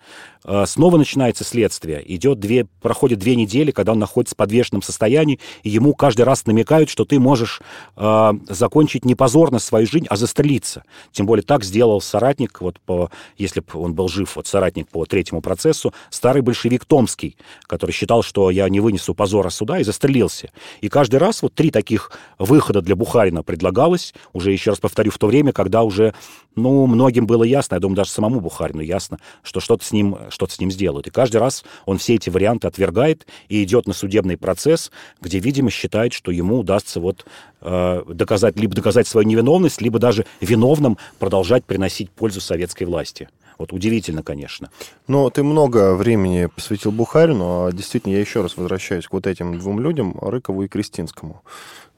[0.45, 2.03] А, снова начинается следствие.
[2.15, 6.47] Идет две, проходит две недели, когда он находится в подвешенном состоянии, и ему каждый раз
[6.47, 7.61] намекают, что ты можешь
[7.97, 10.85] э, закончить не позорно свою жизнь, а застрелиться.
[11.13, 15.05] Тем более так сделал соратник, вот по, если бы он был жив, вот соратник по
[15.05, 17.37] третьему процессу, старый большевик Томский,
[17.67, 20.51] который считал, что я не вынесу позора суда, и застрелился.
[20.81, 25.19] И каждый раз вот три таких выхода для Бухарина предлагалось, уже еще раз повторю, в
[25.19, 26.15] то время, когда уже,
[26.57, 30.53] ну, многим было ясно, я думаю, даже самому Бухарину ясно, что что-то с ним, что-то
[30.53, 31.07] с ним сделают.
[31.07, 35.71] И каждый раз он все эти варианты отвергает и идет на судебный процесс, где, видимо,
[35.71, 37.27] считает, что ему удастся вот
[37.61, 43.29] э, доказать, либо доказать свою невиновность, либо даже виновным продолжать приносить пользу советской власти.
[43.61, 44.71] Вот удивительно, конечно.
[45.07, 49.59] Но ты много времени посвятил Бухарину, а действительно я еще раз возвращаюсь к вот этим
[49.59, 51.43] двум людям, Рыкову и Кристинскому.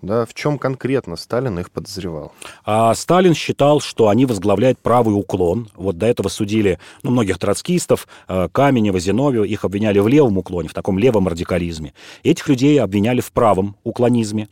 [0.02, 2.32] Да, в чем конкретно Сталин их подозревал?
[2.64, 5.68] А Сталин считал, что они возглавляют правый уклон.
[5.76, 10.68] Вот до этого судили ну, многих троцкистов, э, Каменева, Зиновьева, их обвиняли в левом уклоне,
[10.68, 11.94] в таком левом радикализме.
[12.24, 14.48] Этих людей обвиняли в правом уклонизме.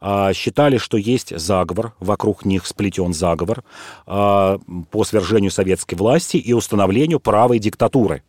[0.00, 3.64] А, считали, что есть заговор, вокруг них сплетен заговор
[4.06, 4.58] а,
[4.90, 8.22] по свержению советской власти и установлению правой диктатуры.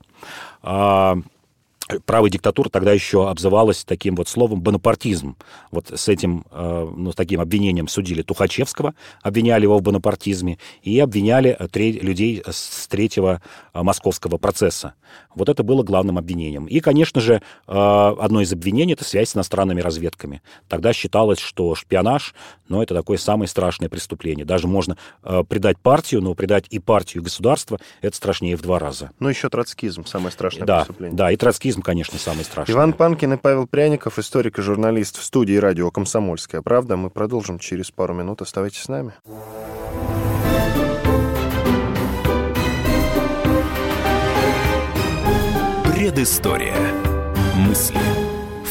[0.62, 1.18] А,
[2.06, 5.36] правая диктатура тогда еще обзывалась таким вот словом бонапартизм.
[5.72, 11.00] Вот с этим, э, ну, с таким обвинением судили Тухачевского, обвиняли его в бонапартизме, и
[11.00, 13.42] обвиняли людей с третьего
[13.74, 14.94] э, московского процесса.
[15.36, 16.66] Вот это было главным обвинением.
[16.66, 20.42] И, конечно же, э, одно из обвинений– это связь с иностранными разведками.
[20.68, 22.34] Тогда считалось, что шпионаж,
[22.68, 24.46] ну, это такое самое страшное преступление.
[24.46, 29.12] Даже можно предать партию, но предать и партию, и государство– это страшнее в два раза.
[29.20, 31.18] Ну, еще троцкизм– самое страшное да, преступление.
[31.18, 32.74] Да, и троцкизм, конечно, самый страшный.
[32.74, 36.98] Иван Панкин и Павел Пряников, историк и журналист в студии радио «Комсомольская правда».
[36.98, 38.42] Мы продолжим через пару минут.
[38.42, 39.14] Оставайтесь с нами.
[45.94, 46.76] Предыстория.
[47.56, 48.00] Мысли.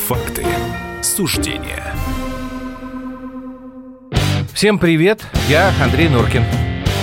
[0.07, 0.45] Факты.
[1.03, 1.95] Суждения.
[4.53, 6.45] Всем привет, я Андрей Нуркин.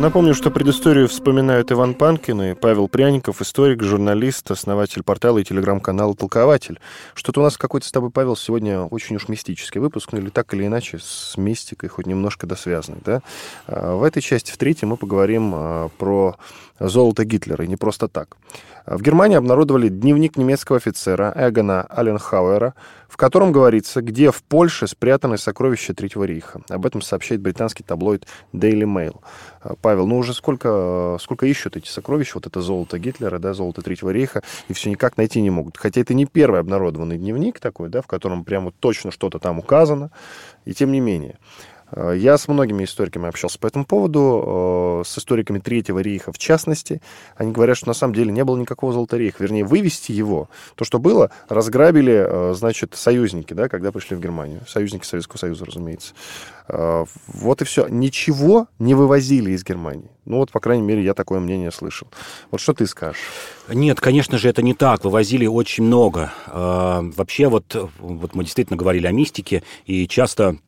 [0.00, 6.16] Напомню, что предысторию вспоминают Иван Панкин и Павел Пряников, историк, журналист, основатель портала и телеграм-канала
[6.16, 6.80] «Толкователь».
[7.12, 10.54] Что-то у нас какой-то с тобой, Павел, сегодня очень уж мистический выпуск, ну или так
[10.54, 13.20] или иначе с мистикой хоть немножко досвязанный, да?
[13.66, 16.36] А, в этой части, в третьей, мы поговорим а, про
[16.80, 18.36] золото Гитлера, и не просто так.
[18.86, 22.74] В Германии обнародовали дневник немецкого офицера Эгона Аленхауэра,
[23.08, 26.62] в котором говорится, где в Польше спрятаны сокровища Третьего рейха.
[26.68, 29.20] Об этом сообщает британский таблоид Daily Mail.
[29.82, 34.10] Павел, ну уже сколько, сколько ищут эти сокровища, вот это золото Гитлера, да, золото Третьего
[34.10, 35.76] рейха, и все никак найти не могут.
[35.76, 40.10] Хотя это не первый обнародованный дневник такой, да, в котором прямо точно что-то там указано,
[40.64, 41.38] и тем не менее.
[41.92, 46.38] Э, я с многими историками общался по этому поводу, э, с историками Третьего рейха в
[46.38, 47.00] частности.
[47.36, 49.42] Они говорят, что на самом деле не было никакого Золотого рейха.
[49.42, 54.62] Вернее, вывести его, то, что было, разграбили, э, значит, союзники, да, когда пришли в Германию.
[54.68, 56.14] Союзники Советского Союза, разумеется.
[56.68, 57.88] Вот и все.
[57.88, 60.08] Ничего не вывозили из Германии.
[60.24, 62.06] Ну вот, по крайней мере, я такое мнение слышал.
[62.52, 63.18] Вот что ты скажешь?
[63.68, 65.02] Нет, конечно же, это не так.
[65.02, 66.32] Вывозили очень много.
[66.46, 70.58] Вообще, вот, вот мы действительно говорили о мистике, и часто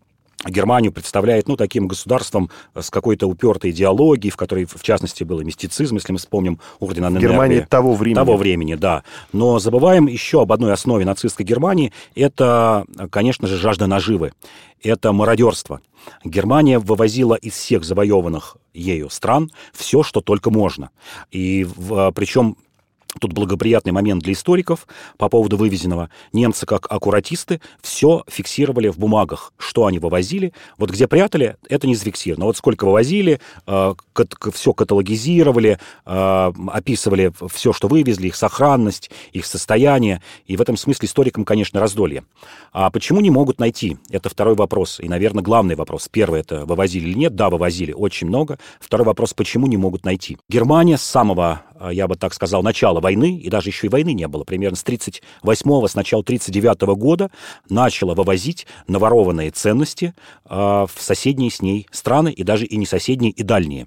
[0.46, 5.96] Германию представляет, ну, таким государством с какой-то упертой идеологией, в которой, в частности, был мистицизм,
[5.96, 7.20] если мы вспомним ордена ННР.
[7.20, 8.14] Германии того времени.
[8.16, 9.04] Того времени, да.
[9.32, 11.92] Но забываем еще об одной основе нацистской Германии.
[12.14, 14.32] Это, конечно же, жажда наживы.
[14.82, 15.80] Это мародерство.
[16.24, 20.90] Германия вывозила из всех завоеванных ею стран все, что только можно.
[21.30, 21.66] И
[22.14, 22.56] причем
[23.20, 24.86] Тут благоприятный момент для историков
[25.18, 26.10] по поводу вывезенного.
[26.32, 30.52] Немцы, как аккуратисты, все фиксировали в бумагах, что они вывозили.
[30.78, 32.46] Вот где прятали, это не зафиксировано.
[32.46, 33.94] Вот сколько вывозили, э,
[34.52, 40.22] все каталогизировали, э, описывали все, что вывезли, их сохранность, их состояние.
[40.46, 42.24] И в этом смысле историкам, конечно, раздолье.
[42.72, 43.98] А почему не могут найти?
[44.10, 45.00] Это второй вопрос.
[45.00, 46.08] И, наверное, главный вопрос.
[46.10, 47.34] Первый– это вывозили или нет?
[47.34, 48.58] Да, вывозили очень много.
[48.80, 50.38] Второй вопрос– почему не могут найти?
[50.48, 54.12] Германия с самого а, я бы так сказал, начала войны, и даже еще и войны
[54.12, 57.30] не было, примерно с 38-го, с начала 39-го года
[57.68, 60.14] начала вывозить наворованные ценности
[60.44, 63.86] э, в соседние с ней страны, и даже и не соседние, и дальние.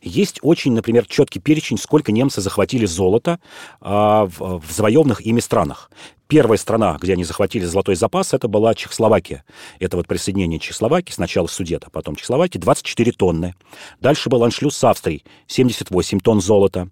[0.00, 3.40] Есть очень, например, четкий перечень, сколько немцы захватили золота
[3.80, 5.90] в, в завоеванных ими странах.
[6.28, 9.44] Первая страна, где они захватили золотой запас, это была Чехословакия.
[9.78, 13.54] Это вот присоединение Чехословакии, сначала Судета, потом Чехословакии, 24 тонны.
[14.00, 16.88] Дальше был аншлюз с Австрией, 78 тонн золота.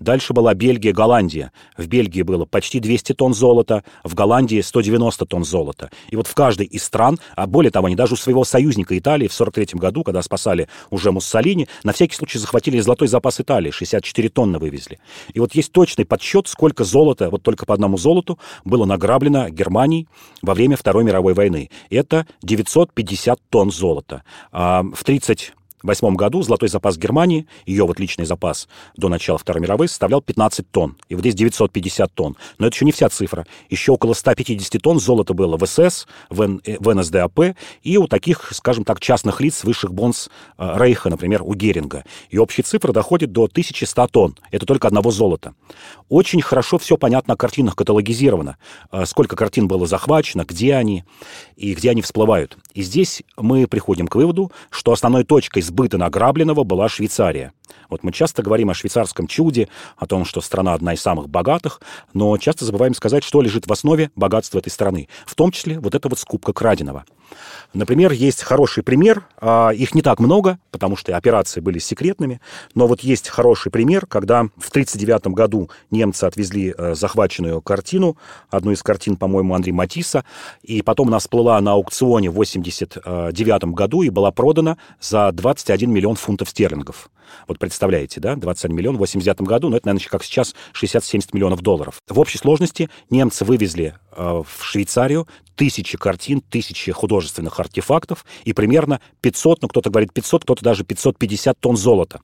[0.00, 1.52] Дальше была Бельгия, Голландия.
[1.76, 5.90] В Бельгии было почти 200 тонн золота, в Голландии 190 тонн золота.
[6.08, 9.28] И вот в каждой из стран, а более того, они даже у своего союзника Италии
[9.28, 14.30] в 43 году, когда спасали уже Муссолини, на всякий случай захватили золотой запас Италии, 64
[14.30, 14.98] тонны вывезли.
[15.34, 19.50] И вот есть точный подсчет, сколько золота, вот только по одному золоту, было было награблено
[19.50, 20.06] Германией
[20.40, 21.68] во время Второй мировой войны.
[21.90, 24.22] Это 950 тонн золота.
[24.52, 29.62] А в 30 1938 году золотой запас Германии, ее вот личный запас до начала Второй
[29.62, 30.96] мировой, составлял 15 тонн.
[31.08, 32.36] И вот здесь 950 тонн.
[32.58, 33.46] Но это еще не вся цифра.
[33.70, 38.50] Еще около 150 тонн золота было в СС, в, э, в НСДАП и у таких,
[38.52, 42.04] скажем так, частных лиц высших бонс э, Рейха, например, у Геринга.
[42.30, 44.36] И общая цифра доходит до 1100 тонн.
[44.50, 45.54] Это только одного золота.
[46.08, 48.56] Очень хорошо все понятно о картинах каталогизировано.
[48.90, 51.04] Э, сколько картин было захвачено, где они
[51.56, 52.58] и где они всплывают.
[52.74, 57.52] И здесь мы приходим к выводу, что основной точкой сбыта награбленного была Швейцария.
[57.88, 61.80] Вот мы часто говорим о швейцарском чуде, о том, что страна одна из самых богатых,
[62.14, 65.08] но часто забываем сказать, что лежит в основе богатства этой страны.
[65.26, 67.04] В том числе вот эта вот скупка краденого.
[67.74, 72.40] Например, есть хороший пример, а, их не так много, потому что операции были секретными,
[72.74, 78.16] но вот есть хороший пример, когда в 1939 году немцы отвезли э, захваченную картину,
[78.50, 80.24] одну из картин, по-моему, Андрея Матисса,
[80.62, 86.16] и потом она всплыла на аукционе в 1989 году и была продана за 21 миллион
[86.16, 87.10] фунтов стерлингов.
[87.46, 91.60] Вот представляете, да, 21 миллион в 89 году, ну это, наверное, как сейчас 60-70 миллионов
[91.60, 92.00] долларов.
[92.08, 99.00] В общей сложности немцы вывезли э, в Швейцарию тысячи картин, тысячи художественных артефактов и примерно
[99.20, 102.20] 500, ну кто-то говорит 500, кто-то даже 550 тонн золота.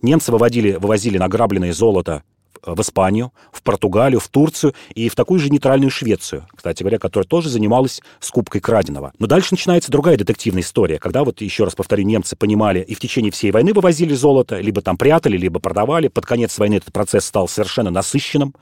[0.00, 2.22] Немцы выводили, вывозили награбленное золото
[2.64, 7.26] в Испанию, в Португалию, в Турцию и в такую же нейтральную Швецию, кстати говоря, которая
[7.26, 9.12] тоже занималась скупкой краденого.
[9.18, 13.00] Но дальше начинается другая детективная история, когда вот, еще раз повторю, немцы понимали и в
[13.00, 16.08] течение всей войны вывозили золото, либо там прятали, либо продавали.
[16.08, 18.54] Под конец войны этот процесс стал совершенно насыщенным.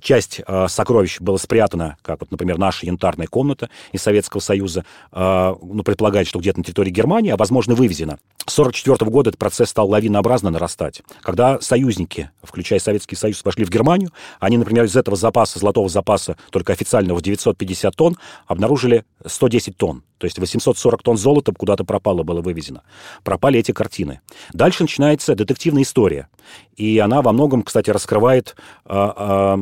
[0.00, 5.54] Часть э, сокровищ была спрятана, как вот, например, наша янтарная комната из Советского Союза, э,
[5.62, 8.18] ну, предполагает, что где-то на территории Германии, а, возможно, вывезена.
[8.46, 11.02] С 1944 года этот процесс стал лавинообразно нарастать.
[11.22, 16.36] Когда союзники, включая Советский Союз, пошли в Германию, они, например, из этого запаса, золотого запаса,
[16.50, 18.16] только официального 950 тонн,
[18.48, 20.02] обнаружили 110 тонн.
[20.24, 22.82] То есть 840 тонн золота куда-то пропало, было вывезено.
[23.22, 24.20] Пропали эти картины.
[24.52, 26.28] Дальше начинается детективная история.
[26.76, 29.58] И она во многом, кстати, раскрывает а, а,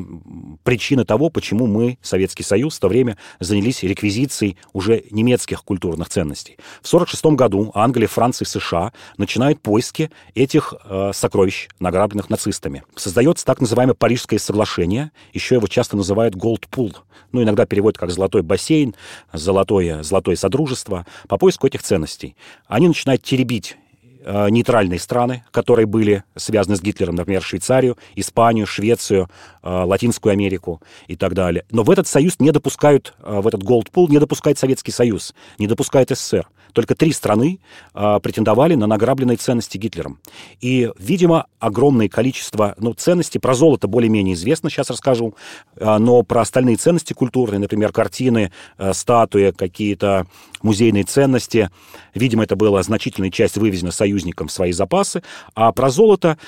[0.63, 6.57] причины того, почему мы, Советский Союз, в то время занялись реквизицией уже немецких культурных ценностей.
[6.83, 12.83] В 1946 году Англия, Франция США начинают поиски этих а, сокровищ, награбленных нацистами.
[12.97, 16.97] Создается так называемое Парижское соглашение, еще его часто называют Gold Pool,
[17.33, 18.95] ну, иногда переводят как «золотой бассейн»,
[19.33, 22.37] «золотое, золотое содружество», по поиску этих ценностей.
[22.67, 23.77] Они начинают теребить
[24.25, 29.29] Э, нейтральные страны, которые были связаны с Гитлером, например, Швейцарию, Испанию, Швецию,
[29.63, 31.65] э, Латинскую Америку и так далее.
[31.73, 35.35] Но в этот союз не допускают, э, в этот Gold Pool не допускает Советский Союз,
[35.59, 36.47] не допускает СССР.
[36.73, 37.61] Только три страны
[37.93, 40.19] претендовали на награбленные ценности Гитлером.
[40.61, 45.35] И, видимо, огромное количество ну, ценностей, про золото более-менее известно, сейчас расскажу,
[45.79, 48.53] но про остальные ценности культурные, например, картины,
[48.93, 50.27] статуи, какие-то
[50.63, 51.71] музейные ценности,
[52.15, 55.23] видимо, это была значительная часть вывезена союзникам свои запасы.
[55.55, 56.39] А про золото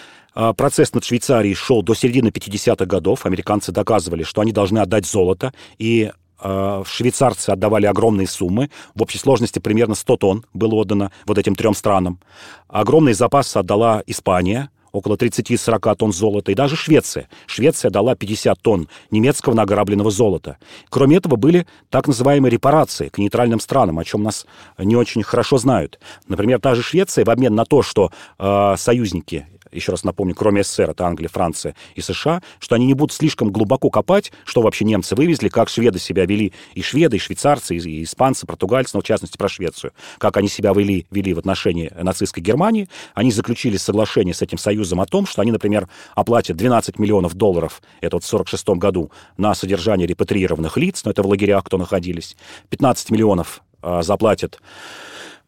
[0.57, 3.25] Процесс над Швейцарией шел до середины 50-х годов.
[3.25, 5.53] Американцы доказывали, что они должны отдать золото.
[5.79, 8.71] И э, швейцарцы отдавали огромные суммы.
[8.95, 12.21] В общей сложности примерно 100 тонн было отдано вот этим трем странам.
[12.69, 17.29] Огромные запасы отдала Испания– около 30-40 тонн золота, и даже Швеция.
[17.47, 20.57] Швеция дала 50 тонн немецкого награбленного золота.
[20.89, 24.47] Кроме этого, были так называемые репарации к нейтральным странам, о чем нас
[24.79, 25.99] не очень хорошо знают.
[26.29, 30.63] Например, та же Швеция в обмен на то, что э, союзники еще раз напомню, кроме
[30.63, 34.85] СССР, это Англия, Франция и США, что они не будут слишком глубоко копать, что вообще
[34.85, 39.05] немцы вывезли, как шведы себя вели, и шведы, и швейцарцы, и испанцы, португальцы, но в
[39.05, 42.89] частности про Швецию, как они себя вели, вели в отношении нацистской Германии.
[43.15, 47.83] Они заключили соглашение с этим союзом о том, что они, например, оплатят 12 миллионов долларов,
[48.01, 52.37] это вот в 1946 году, на содержание репатриированных лиц, но это в лагерях, кто находились,
[52.71, 54.61] 15 миллионов э, заплатят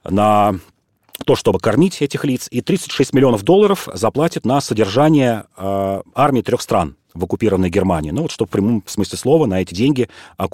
[0.05, 0.59] на
[1.25, 6.63] то, чтобы кормить этих лиц, и 36 миллионов долларов заплатит на содержание э, армии трех
[6.63, 8.11] стран в оккупированной Германии.
[8.11, 10.45] Ну вот, чтобы в прямом смысле слова на эти деньги э,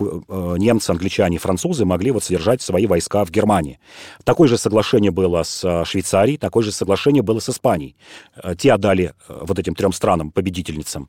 [0.59, 3.79] немцы, англичане французы могли вот содержать свои войска в Германии.
[4.25, 7.97] Такое же соглашение было с э, Швейцарией, такое же соглашение было с Испанией.
[8.43, 11.09] Э, те отдали вот этим трем странам, победительницам,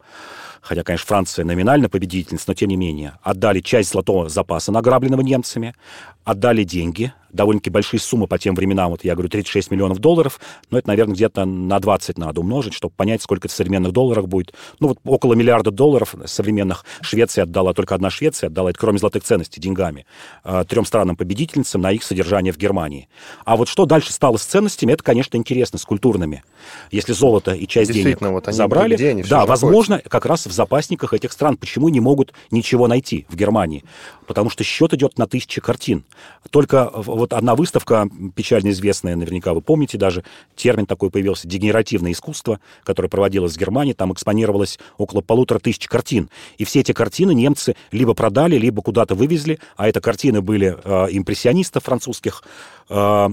[0.62, 5.76] хотя, конечно, Франция номинально победительница, но тем не менее, отдали часть золотого запаса, награбленного немцами,
[6.24, 10.39] отдали деньги, довольно-таки большие суммы по тем временам, вот я говорю, 36 миллионов долларов,
[10.70, 14.28] но это, наверное, где-то на 20 надо умножить, чтобы понять, сколько это в современных долларах
[14.28, 14.54] будет.
[14.80, 19.24] Ну, вот около миллиарда долларов современных Швеция отдала, только одна Швеция отдала, это кроме золотых
[19.24, 20.06] ценностей, деньгами,
[20.44, 23.10] э, трем странам-победительницам на их содержание в Германии.
[23.46, 26.44] А вот что дальше стало с ценностями, это, конечно, интересно, с культурными.
[26.92, 30.52] Если золото и часть денег вот они забрали, где они да, возможно, как раз в
[30.52, 31.58] запасниках этих стран.
[31.58, 33.84] Почему не могут ничего найти в Германии?
[34.28, 36.06] Потому что счет идет на тысячи картин.
[36.50, 40.24] Только вот одна выставка, печально известная, наверняка вы помните даже,
[40.56, 46.30] термин такой появился, дегенеративное искусство, которое проводилось в Германии, там экспонировалось около полутора тысяч картин.
[46.60, 51.08] И все эти картины немцы либо продали, либо куда-то вывезли, а это картины были э,
[51.10, 52.43] импрессионистов французских,
[52.89, 53.30] э,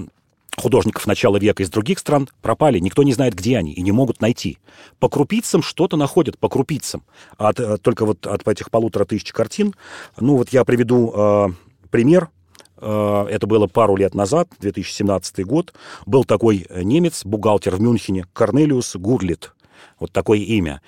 [0.56, 2.26] художников начала века из других стран.
[2.40, 4.56] Пропали, никто не знает, где они, и не могут найти.
[4.98, 7.02] По крупицам что-то находят, по крупицам.
[7.36, 9.74] От, э, только вот от этих полутора тысяч картин,
[10.18, 11.48] ну вот я приведу э,
[11.90, 12.30] пример,
[12.78, 15.74] э, это было пару лет назад, 2017 год,
[16.06, 19.52] был такой немец, бухгалтер в Мюнхене, Корнелиус Гурлит,
[20.00, 20.80] вот такое имя.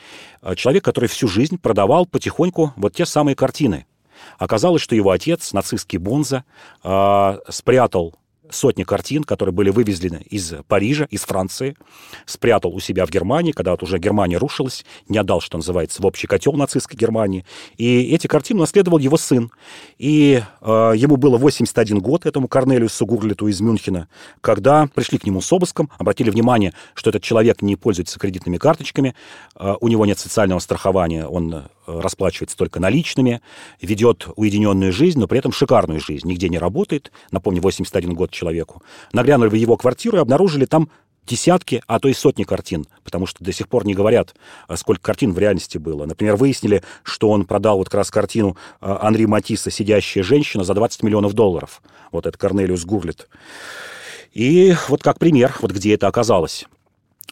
[0.42, 3.86] Э, человек, который всю жизнь продавал потихоньку вот те самые картины.
[4.38, 6.44] Оказалось, что его отец, нацистский Бонза,
[6.82, 8.14] э, спрятал
[8.50, 11.76] сотни картин, которые были вывезены из Парижа, из Франции,
[12.26, 16.06] спрятал у себя в Германии, когда вот уже Германия рушилась, не отдал, что называется, в
[16.06, 17.44] общий котел нацистской Германии.
[17.76, 19.50] И эти картины наследовал его сын.
[19.98, 24.08] И э, ему было 81 год, этому Корнелиусу Гурлиту из Мюнхена,
[24.40, 29.14] когда пришли к нему с обыском, обратили внимание, что этот человек не пользуется кредитными карточками,
[29.56, 33.40] э, у него нет социального страхования, он э, расплачивается только наличными,
[33.80, 37.12] ведет уединенную жизнь, но при этом шикарную жизнь, нигде не работает.
[37.30, 38.82] Напомню, 81 год человеку.
[39.12, 40.88] Наглянули в его квартиру и обнаружили там
[41.26, 44.34] десятки, а то и сотни картин, потому что до сих пор не говорят,
[44.68, 46.04] а, сколько картин в реальности было.
[46.06, 50.74] Например, выяснили, что он продал вот как раз картину а, Анри Матисса «Сидящая женщина» за
[50.74, 51.82] 20 миллионов долларов.
[52.10, 53.28] Вот это Корнелиус Гурлит.
[54.32, 56.66] И вот как пример, вот где это оказалось.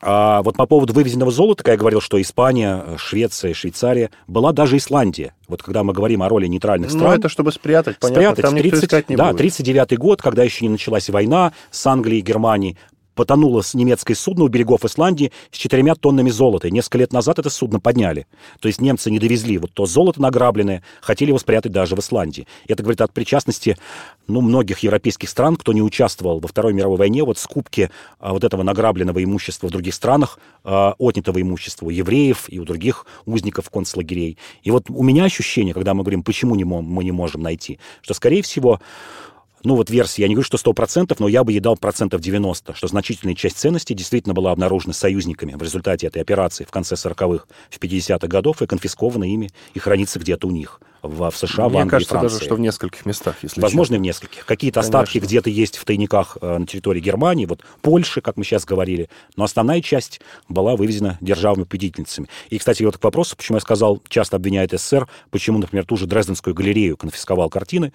[0.02, 4.76] А вот по поводу вывезенного золота, как я говорил, что Испания, Швеция, Швейцария, была даже
[4.78, 5.34] Исландия.
[5.46, 7.12] Вот когда мы говорим о роли нейтральных ну, стран...
[7.12, 8.44] Ну, это чтобы спрятать, понятно, спрятать.
[8.44, 9.40] там 30, искать не Да, будет.
[9.40, 12.78] 39-й год, когда еще не началась война с Англией и Германией,
[13.20, 16.70] потонуло немецкое судно у берегов Исландии с четырьмя тоннами золота.
[16.70, 18.26] несколько лет назад это судно подняли.
[18.61, 22.46] То есть немцы не довезли вот то золото награбленное, хотели его спрятать даже в Исландии.
[22.66, 23.76] Это говорит о причастности
[24.26, 28.42] ну, многих европейских стран, кто не участвовал во Второй мировой войне, вот скупки а, вот
[28.42, 33.68] этого награбленного имущества в других странах, а, отнятого имущества у евреев и у других узников
[33.68, 34.38] концлагерей.
[34.62, 38.14] И вот у меня ощущение, когда мы говорим, почему не мы не можем найти, что,
[38.14, 38.80] скорее всего,
[39.64, 42.74] ну вот версия, я не говорю, что 100%, но я бы ей дал процентов 90,
[42.74, 47.44] что значительная часть ценностей действительно была обнаружена союзниками в результате этой операции в конце 40-х,
[47.68, 51.78] в 50-х годов и конфискована ими и хранится где-то у них в, в США, Мне
[51.78, 52.34] в Англии, кажется, Франции.
[52.34, 53.98] даже, что в нескольких местах, если Возможно, честно.
[53.98, 54.46] в нескольких.
[54.46, 58.64] Какие-то остатки где-то есть в тайниках э, на территории Германии, вот Польши, как мы сейчас
[58.64, 62.28] говорили, но основная часть была вывезена державными победительницами.
[62.50, 66.06] И, кстати, вот к вопросу, почему я сказал, часто обвиняют СССР, почему, например, ту же
[66.06, 67.92] Дрезденскую галерею конфисковал картины,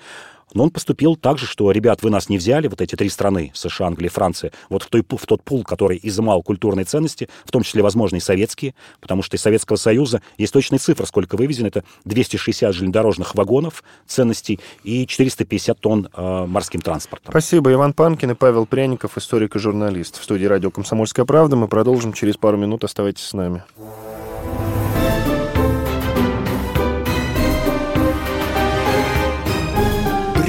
[0.54, 3.52] но он поступил так же, что, ребят, вы нас не взяли, вот эти три страны,
[3.54, 7.64] США, Англия, Франция, вот в, той, в тот пул, который изымал культурные ценности, в том
[7.64, 11.84] числе, возможно, и советские, потому что из Советского Союза есть точная цифра, сколько вывезено, это
[12.06, 17.32] 260 железнодорожных вагонов ценностей и 450 тонн э, морским транспортом.
[17.32, 17.72] Спасибо.
[17.74, 20.20] Иван Панкин и Павел Пряников, историк и журналист.
[20.20, 21.56] В студии радио «Комсомольская правда».
[21.56, 22.84] Мы продолжим через пару минут.
[22.84, 23.64] Оставайтесь с нами.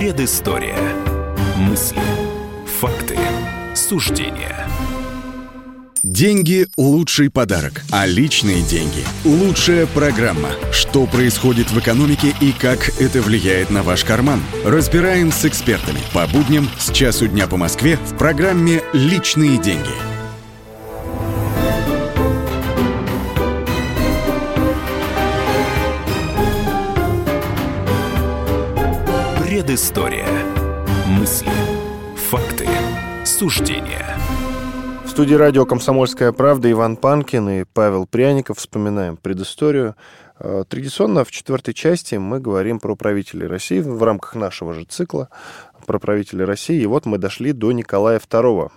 [0.07, 0.79] Предыстория.
[1.57, 1.99] Мысли,
[2.81, 3.19] факты,
[3.75, 4.65] суждения.
[6.05, 10.51] Деньги– лучший подарок, а личные деньги– лучшая программа.
[10.71, 14.41] Что происходит в экономике и как это влияет на ваш карман?
[14.65, 19.91] Разбираем с экспертами по будням с часу дня по Москве в программе «Личные деньги».
[29.57, 30.29] Предыстория.
[31.07, 31.49] Мысли,
[32.15, 32.69] факты,
[33.25, 34.19] суждения.
[35.07, 38.59] В студии радио «Комсомольская правда» Иван Панкин и Павел Пряников.
[38.59, 39.97] Вспоминаем предысторию.
[40.39, 45.31] Э, Традиционно в четвертой части мы говорим про правителей России в рамках нашего же цикла
[45.87, 46.83] про правителей России.
[46.83, 48.71] И вот мы дошли до Николая II.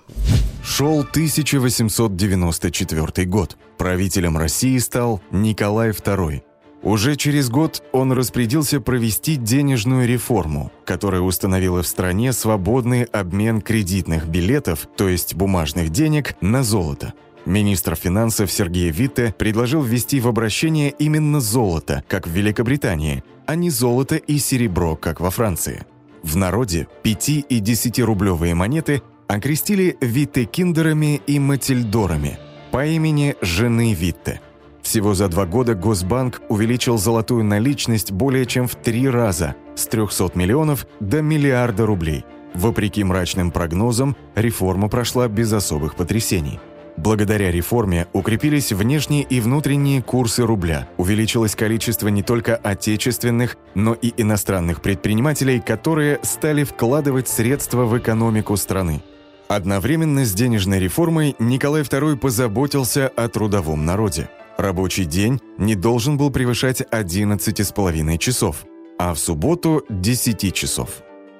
[0.63, 3.57] Шел 1894 год.
[3.77, 6.41] Правителем России стал Николай II.
[6.81, 14.27] Уже через год он распорядился провести денежную реформу, которая установила в стране свободный обмен кредитных
[14.27, 17.13] билетов, то есть бумажных денег, на золото.
[17.45, 23.69] Министр финансов Сергей Витте предложил ввести в обращение именно золото, как в Великобритании, а не
[23.69, 25.85] золото и серебро, как во Франции.
[26.21, 32.39] В народе 5 и 10-рублевые монеты окрестили Витте-киндерами и Матильдорами
[32.71, 34.41] по имени жены Витте.
[34.89, 40.31] Всего за два года Госбанк увеличил золотую наличность более чем в три раза с 300
[40.33, 42.25] миллионов до миллиарда рублей.
[42.55, 46.59] Вопреки мрачным прогнозам, реформа прошла без особых потрясений.
[46.97, 54.11] Благодаря реформе укрепились внешние и внутренние курсы рубля, увеличилось количество не только отечественных, но и
[54.17, 59.03] иностранных предпринимателей, которые стали вкладывать средства в экономику страны.
[59.49, 64.31] Одновременно с денежной реформой Николай II позаботился о трудовом народе.
[64.59, 68.65] Рабочий день не должен был превышать 11,5 часов,
[68.97, 70.89] а в субботу– 10 часов.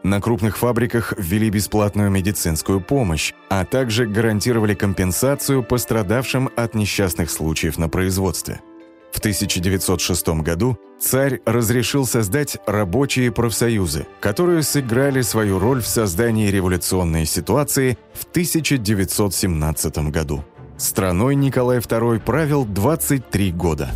[0.04, 7.78] На крупных фабриках ввели бесплатную медицинскую помощь, а также гарантировали компенсацию пострадавшим от несчастных случаев
[7.78, 8.62] на производстве.
[9.12, 17.26] В 1906 году царь разрешил создать рабочие профсоюзы, которые сыграли свою роль в создании революционной
[17.26, 20.46] ситуации в 1917 году.
[20.80, 23.92] Страной Николай II правил 23 года.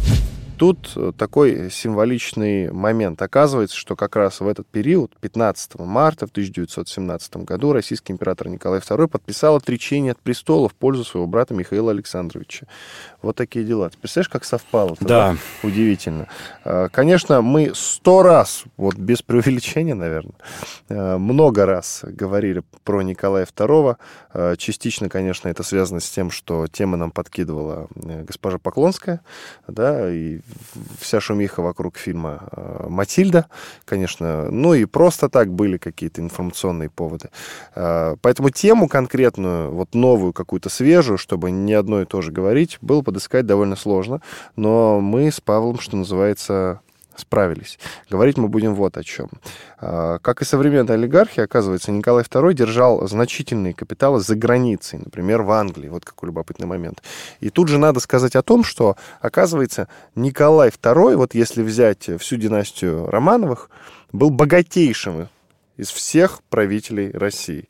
[0.58, 3.22] Тут э, такой символичный момент.
[3.22, 8.80] Оказывается, что как раз в этот период, 15 марта в 1917 году, российский император Николай
[8.80, 12.68] II подписал отречение от престола в пользу своего брата Михаила Александровича.
[13.22, 13.90] Вот такие дела.
[13.90, 14.96] Ты представляешь, как совпало?
[15.00, 15.38] Да.
[15.64, 16.28] Удивительно.
[16.66, 20.36] Э, Конечно, мы сто раз, вот без преувеличения, наверное,
[20.90, 23.98] э, много раз говорили про Николая II.
[24.34, 29.22] Э, Частично, конечно, это связано с тем, что тема нам подкидывала госпожа Поклонская,
[29.68, 30.40] да, и
[31.00, 33.48] вся шумиха вокруг фильма э, «Матильда»,
[33.86, 37.30] конечно, ну и просто так были какие-то информационные поводы.
[37.76, 42.78] Э, Поэтому тему конкретную, вот новую какую-то свежую, чтобы не одно и то же говорить,
[42.82, 44.22] было подыскать довольно сложно,
[44.56, 46.82] но мы с Павлом, что называется,
[47.16, 47.80] справились.
[48.10, 49.30] Говорить мы будем вот о чем.
[49.80, 55.52] А, Как и современные олигархи, оказывается, Николай II держал значительные капиталы за границей, например, в
[55.52, 55.90] Англии.
[55.90, 57.02] Вот какой любопытный момент.
[57.40, 62.38] И тут же надо сказать о том, что, оказывается, Николай II, вот если взять всю
[62.38, 63.70] династию Романовых,
[64.12, 65.30] был богатейшим
[65.78, 67.68] из всех правителей России.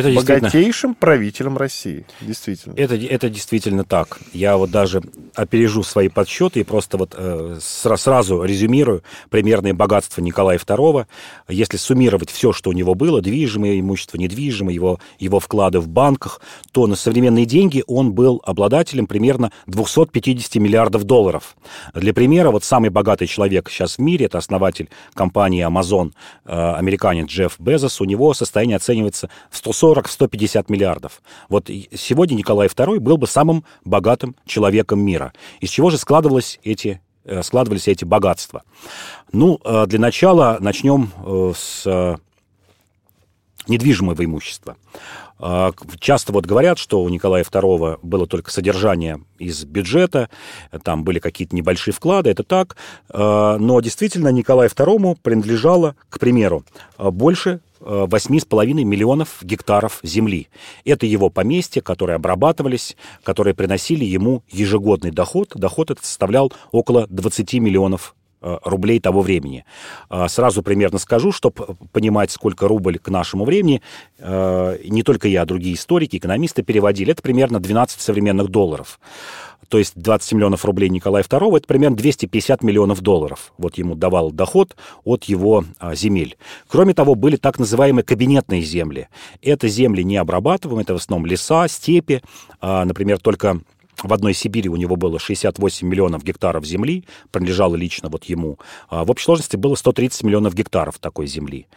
[0.00, 2.04] Это богатейшим правителем России.
[2.20, 2.74] Действительно.
[2.76, 4.18] Это, это действительно так.
[4.32, 5.02] Я вот даже
[5.34, 11.06] опережу свои подсчеты и просто вот э, сра- сразу резюмирую примерные богатства Николая II.
[11.48, 16.40] Если суммировать все, что у него было, движимое имущество, недвижимое, его, его вклады в банках,
[16.72, 21.56] то на современные деньги он был обладателем примерно 250 миллиардов долларов.
[21.94, 26.12] Для примера, вот самый богатый человек сейчас в мире, это основатель компании Amazon,
[26.44, 29.56] э, американец Джефф Безос, у него состояние оценивается в
[29.90, 31.22] 140-150 миллиардов.
[31.48, 35.32] Вот сегодня Николай II был бы самым богатым человеком мира.
[35.60, 38.62] Из чего же складывались эти, э, складывались эти богатства?
[39.32, 42.18] Ну, э, для начала начнем э, с
[43.68, 44.76] недвижимого имущества.
[46.00, 50.28] Часто вот говорят, что у Николая II было только содержание из бюджета,
[50.82, 52.76] там были какие-то небольшие вклады, это так,
[53.08, 56.64] но действительно Николаю II принадлежало, к примеру,
[56.98, 60.48] больше 8,5 миллионов гектаров земли.
[60.84, 65.52] Это его поместья, которые обрабатывались, которые приносили ему ежегодный доход.
[65.54, 69.64] Доход этот составлял около 20 миллионов э, рублей того времени.
[70.08, 73.82] А, Сразу примерно скажу, чтобы понимать, сколько рубль к нашему времени,
[74.18, 79.00] э, не только я, а другие историки, экономисты переводили, это примерно 12 современных долларов.
[79.70, 83.52] То есть 20 миллионов рублей Николая II, это примерно 250 миллионов долларов.
[83.56, 86.36] Вот ему давал доход от его а, земель.
[86.66, 89.06] Кроме того, были так называемые кабинетные земли.
[89.40, 92.20] Это земли не обрабатываемые, это в основном леса, степи.
[92.60, 93.60] А, Например, только
[94.02, 98.58] в одной Сибири у него было 68 миллионов гектаров земли, принадлежало лично вот ему.
[98.88, 101.68] А в общей сложности было 130 миллионов гектаров такой земли.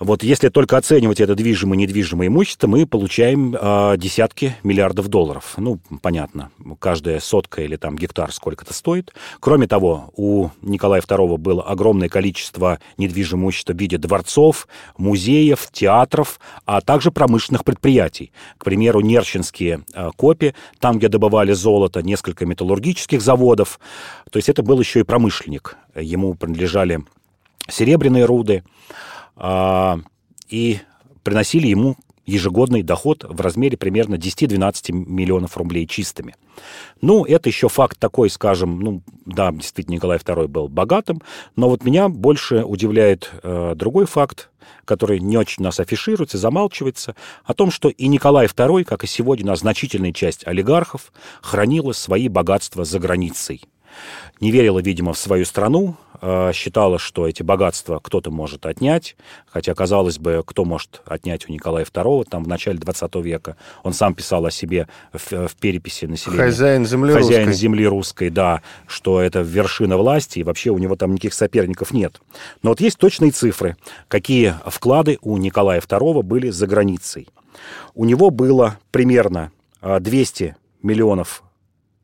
[0.00, 5.54] Вот если только оценивать это движимое и недвижимое имущество, мы получаем а, десятки миллиардов долларов.
[5.56, 9.12] Ну, понятно, каждая сотка или там гектар сколько-то стоит.
[9.40, 16.38] Кроме того, у Николая II было огромное количество недвижимого имущества в виде дворцов, музеев, театров,
[16.64, 18.32] а также промышленных предприятий.
[18.56, 23.80] К примеру, Нерчинские а, копи, там, где добывали золото, несколько металлургических заводов.
[24.30, 25.76] То есть это был еще и промышленник.
[25.96, 27.00] Ему принадлежали
[27.68, 28.62] серебряные руды
[30.48, 30.78] и
[31.22, 31.96] приносили ему
[32.28, 36.36] ежегодный доход в размере примерно 10-12 миллионов рублей чистыми.
[37.00, 41.22] Ну, это еще факт такой, скажем, ну, да, действительно, Николай II был богатым,
[41.56, 44.50] но вот меня больше удивляет э, другой факт,
[44.84, 47.14] который не очень у нас афишируется, замалчивается,
[47.44, 52.84] о том, что и Николай II, как и сегодня значительная часть олигархов, хранила свои богатства
[52.84, 53.62] за границей
[54.40, 59.74] не верила, видимо, в свою страну, э, считала, что эти богатства кто-то может отнять, хотя,
[59.74, 63.56] казалось бы, кто может отнять у Николая II, там, в начале 20 века.
[63.82, 66.44] Он сам писал о себе в, в переписи населения.
[66.44, 67.60] Хозяин земли Хозяин русской.
[67.60, 72.20] земли русской, да, что это вершина власти, и вообще у него там никаких соперников нет.
[72.62, 73.76] Но вот есть точные цифры,
[74.08, 77.28] какие вклады у Николая II были за границей.
[77.94, 81.42] У него было примерно а, 200 миллионов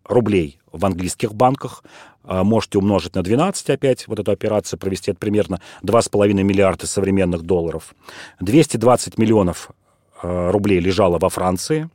[0.04, 1.84] рублей в английских банках.
[2.24, 7.42] А, Можете умножить на 12 опять, вот эту операцию провести, это примерно 2,5 миллиарда современных
[7.42, 7.94] долларов.
[8.40, 9.70] 220 миллионов
[10.22, 11.88] а, рублей лежало во Франции.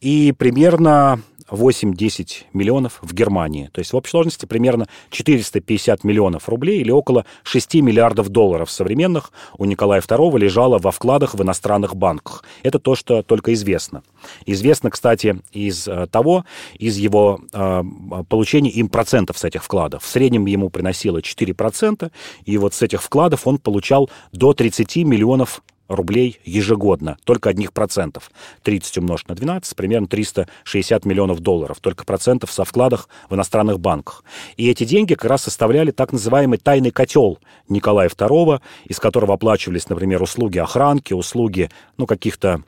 [0.00, 1.20] И примерно
[1.50, 3.70] 8-10 миллионов в Германии.
[3.72, 9.32] То есть в общей сложности примерно 450 миллионов рублей или около 6 миллиардов долларов современных
[9.58, 12.44] у Николая II лежало во вкладах в иностранных банках.
[12.62, 14.02] Это то, что только известно.
[14.44, 16.44] Известно, кстати, из э, того,
[16.78, 17.82] из его э,
[18.28, 20.02] получения им процентов с этих вкладов.
[20.02, 22.10] В среднем ему приносило 4%,
[22.44, 28.30] и вот с этих вкладов он получал до 30 миллионов рублей ежегодно, только одних процентов.
[28.62, 34.24] 30 умножить на 12, примерно 360 миллионов долларов, только процентов со вкладах в иностранных банках.
[34.56, 39.88] И эти деньги как раз составляли так называемый тайный котел Николая II, из которого оплачивались,
[39.88, 42.62] например, услуги охранки, услуги, ну, каких-то,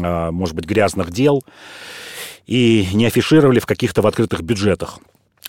[0.00, 1.42] а, может быть, грязных дел,
[2.46, 4.98] и не афишировали в каких-то в открытых бюджетах.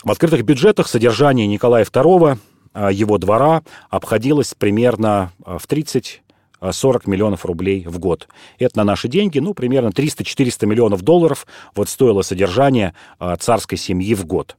[0.04, 2.38] В открытых бюджетах содержание Николая II,
[2.74, 6.23] а, его двора, обходилось примерно а, в 30
[6.72, 8.28] 40 миллионов рублей в год.
[8.60, 11.46] Это на наши деньги, ну, примерно 300-400 миллионов долларов
[11.76, 14.56] вот стоило содержание а, царской семьи в год.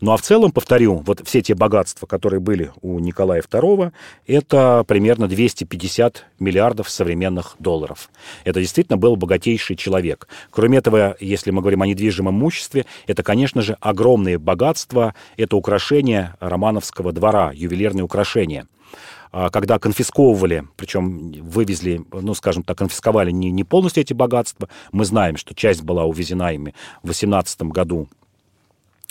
[0.00, 3.92] Ну, а в целом, повторю, вот все те богатства, которые были у Николая II,
[4.26, 8.10] это примерно 250 миллиардов современных долларов.
[8.44, 10.28] Это действительно был богатейший человек.
[10.50, 16.36] Кроме этого, если мы говорим о недвижимом имуществе, это, конечно же, огромные богатства, это украшения
[16.40, 18.66] Романовского двора, ювелирные украшения
[19.50, 24.68] когда конфисковывали, причем вывезли, ну, скажем так, конфисковали не, не полностью эти богатства.
[24.92, 28.08] Мы знаем, что часть была увезена ими в 18 году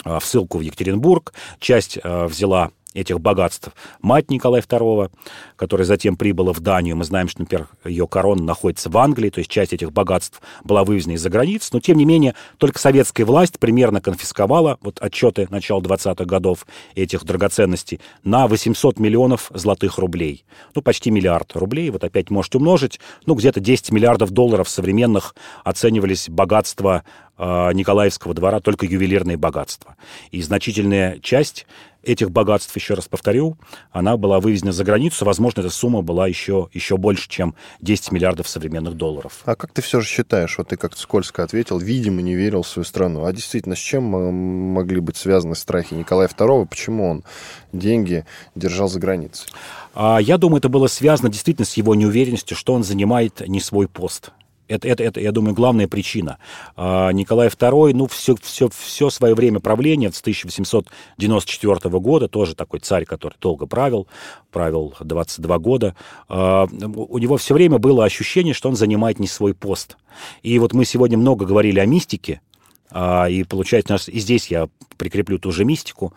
[0.04, 3.70] а, в ссылку в Екатеринбург, часть а, взяла этих богатств.
[4.00, 5.10] Мать Николая II,
[5.56, 9.40] которая затем прибыла в Данию, мы знаем, что, например, ее корона находится в Англии, то
[9.40, 13.58] есть часть этих богатств была вывезена из-за границ, но, тем не менее, только советская власть
[13.58, 20.44] примерно конфисковала, вот отчеты начала 20-х годов этих драгоценностей, на 800 миллионов золотых рублей.
[20.74, 25.34] Ну, почти миллиард рублей, вот опять можете умножить, ну, где-то 10 миллиардов долларов современных
[25.64, 27.02] оценивались богатства
[27.36, 29.96] э, Николаевского двора, только ювелирные богатства.
[30.30, 31.66] И значительная часть
[32.04, 33.56] этих богатств, еще раз повторю,
[33.90, 35.24] она была вывезена за границу.
[35.24, 39.40] Возможно, эта сумма была еще, еще больше, чем 10 миллиардов современных долларов.
[39.44, 42.68] А как ты все же считаешь, вот ты как-то скользко ответил, видимо, не верил в
[42.68, 43.24] свою страну.
[43.24, 46.66] А действительно, с чем могли быть связаны страхи Николая II?
[46.66, 47.24] Почему он
[47.72, 48.24] деньги
[48.54, 49.48] держал за границей?
[49.94, 53.88] А, я думаю, это было связано действительно с его неуверенностью, что он занимает не свой
[53.88, 54.32] пост.
[54.66, 56.38] Это, это, это, я думаю, главная причина.
[56.76, 62.80] А, Николай II, ну, все, все, все свое время правления, с 1894 года, тоже такой
[62.80, 64.06] царь, который долго правил,
[64.50, 65.94] правил 22 года,
[66.28, 69.98] а, у него все время было ощущение, что он занимает не свой пост.
[70.42, 72.40] И вот мы сегодня много говорили о мистике,
[72.90, 76.14] а, и получается, и здесь я прикреплю ту же мистику.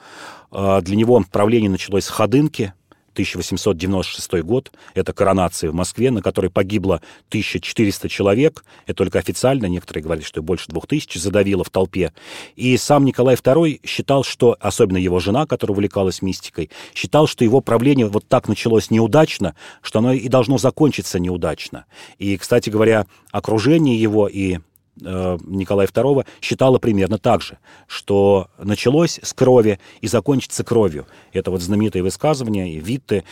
[0.51, 2.73] Для него правление началось с Ходынки,
[3.17, 4.71] 1896 год.
[4.93, 8.63] Это коронация в Москве, на которой погибло 1400 человек.
[8.85, 9.65] Это только официально.
[9.65, 12.13] Некоторые говорят, что больше 2000 задавило в толпе.
[12.55, 17.59] И сам Николай II считал, что, особенно его жена, которая увлекалась мистикой, считал, что его
[17.59, 21.85] правление вот так началось неудачно, что оно и должно закончиться неудачно.
[22.19, 24.59] И, кстати говоря, окружение его и
[25.01, 31.05] Николая II считала примерно так же, что началось с крови и закончится кровью.
[31.33, 33.23] Это вот знаменитое высказывание, и Витте,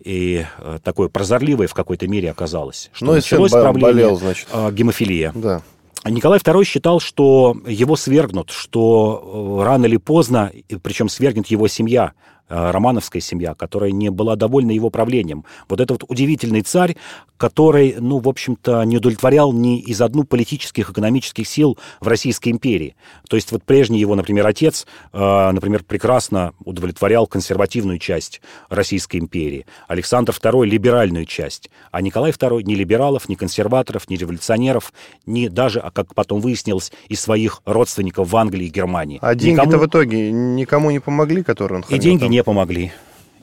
[0.00, 2.90] и э, такое прозорливое в какой-то мере оказалось.
[2.92, 4.48] Что ну, началось правление болел, значит.
[4.52, 5.32] Э, гемофилия.
[5.34, 5.62] Да.
[6.04, 10.52] Николай II считал, что его свергнут, что рано или поздно,
[10.82, 15.44] причем свергнет его семья, Э, романовская семья, которая не была довольна его правлением.
[15.68, 16.96] Вот этот вот удивительный царь,
[17.36, 22.94] который, ну, в общем-то, не удовлетворял ни из одну политических, экономических сил в Российской империи.
[23.28, 29.66] То есть вот прежний его, например, отец, э, например, прекрасно удовлетворял консервативную часть Российской империи,
[29.88, 34.92] Александр II— либеральную часть, а Николай II— ни либералов, ни консерваторов, ни революционеров,
[35.26, 39.18] ни даже, а как потом выяснилось, из своих родственников в Англии и Германии.
[39.20, 39.82] А деньги-то никому...
[39.82, 42.00] в итоге никому не помогли, которые он хранил?
[42.00, 42.30] И деньги там?
[42.30, 42.92] не помогли.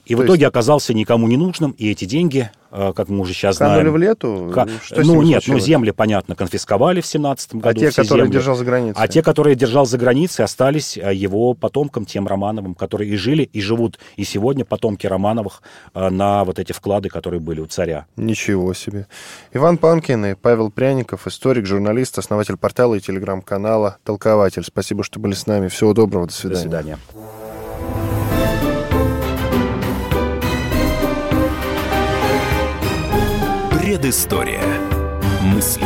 [0.05, 0.49] И То в итоге есть...
[0.49, 3.93] оказался никому не нужным, и эти деньги, э, как мы уже сейчас Канули знаем...
[3.93, 4.51] в лету?
[4.53, 4.67] К...
[4.97, 7.69] ну, нет, ну, земли, понятно, конфисковали в 17 году.
[7.69, 8.37] А те, которые земли.
[8.37, 9.01] держал за границей?
[9.01, 13.43] А те, которые держал за границей, остались э, его потомкам, тем Романовым, которые и жили,
[13.43, 15.61] и живут, и сегодня потомки Романовых
[15.93, 18.07] э, на вот эти вклады, которые были у царя.
[18.17, 19.07] Ничего себе.
[19.53, 24.63] Иван Панкин и Павел Пряников, историк, журналист, основатель портала и телеграм-канала «Толкователь».
[24.63, 25.67] Спасибо, что были с нами.
[25.67, 26.55] Всего доброго, до свидания.
[26.55, 26.97] До свидания.
[33.91, 34.63] Предыстория.
[35.41, 35.85] Мысли,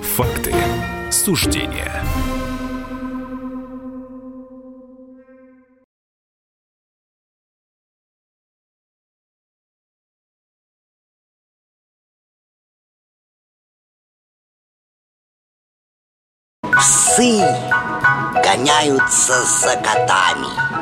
[0.00, 0.54] факты,
[1.10, 1.90] суждения.
[16.70, 17.40] Псы
[18.44, 20.81] гоняются за котами.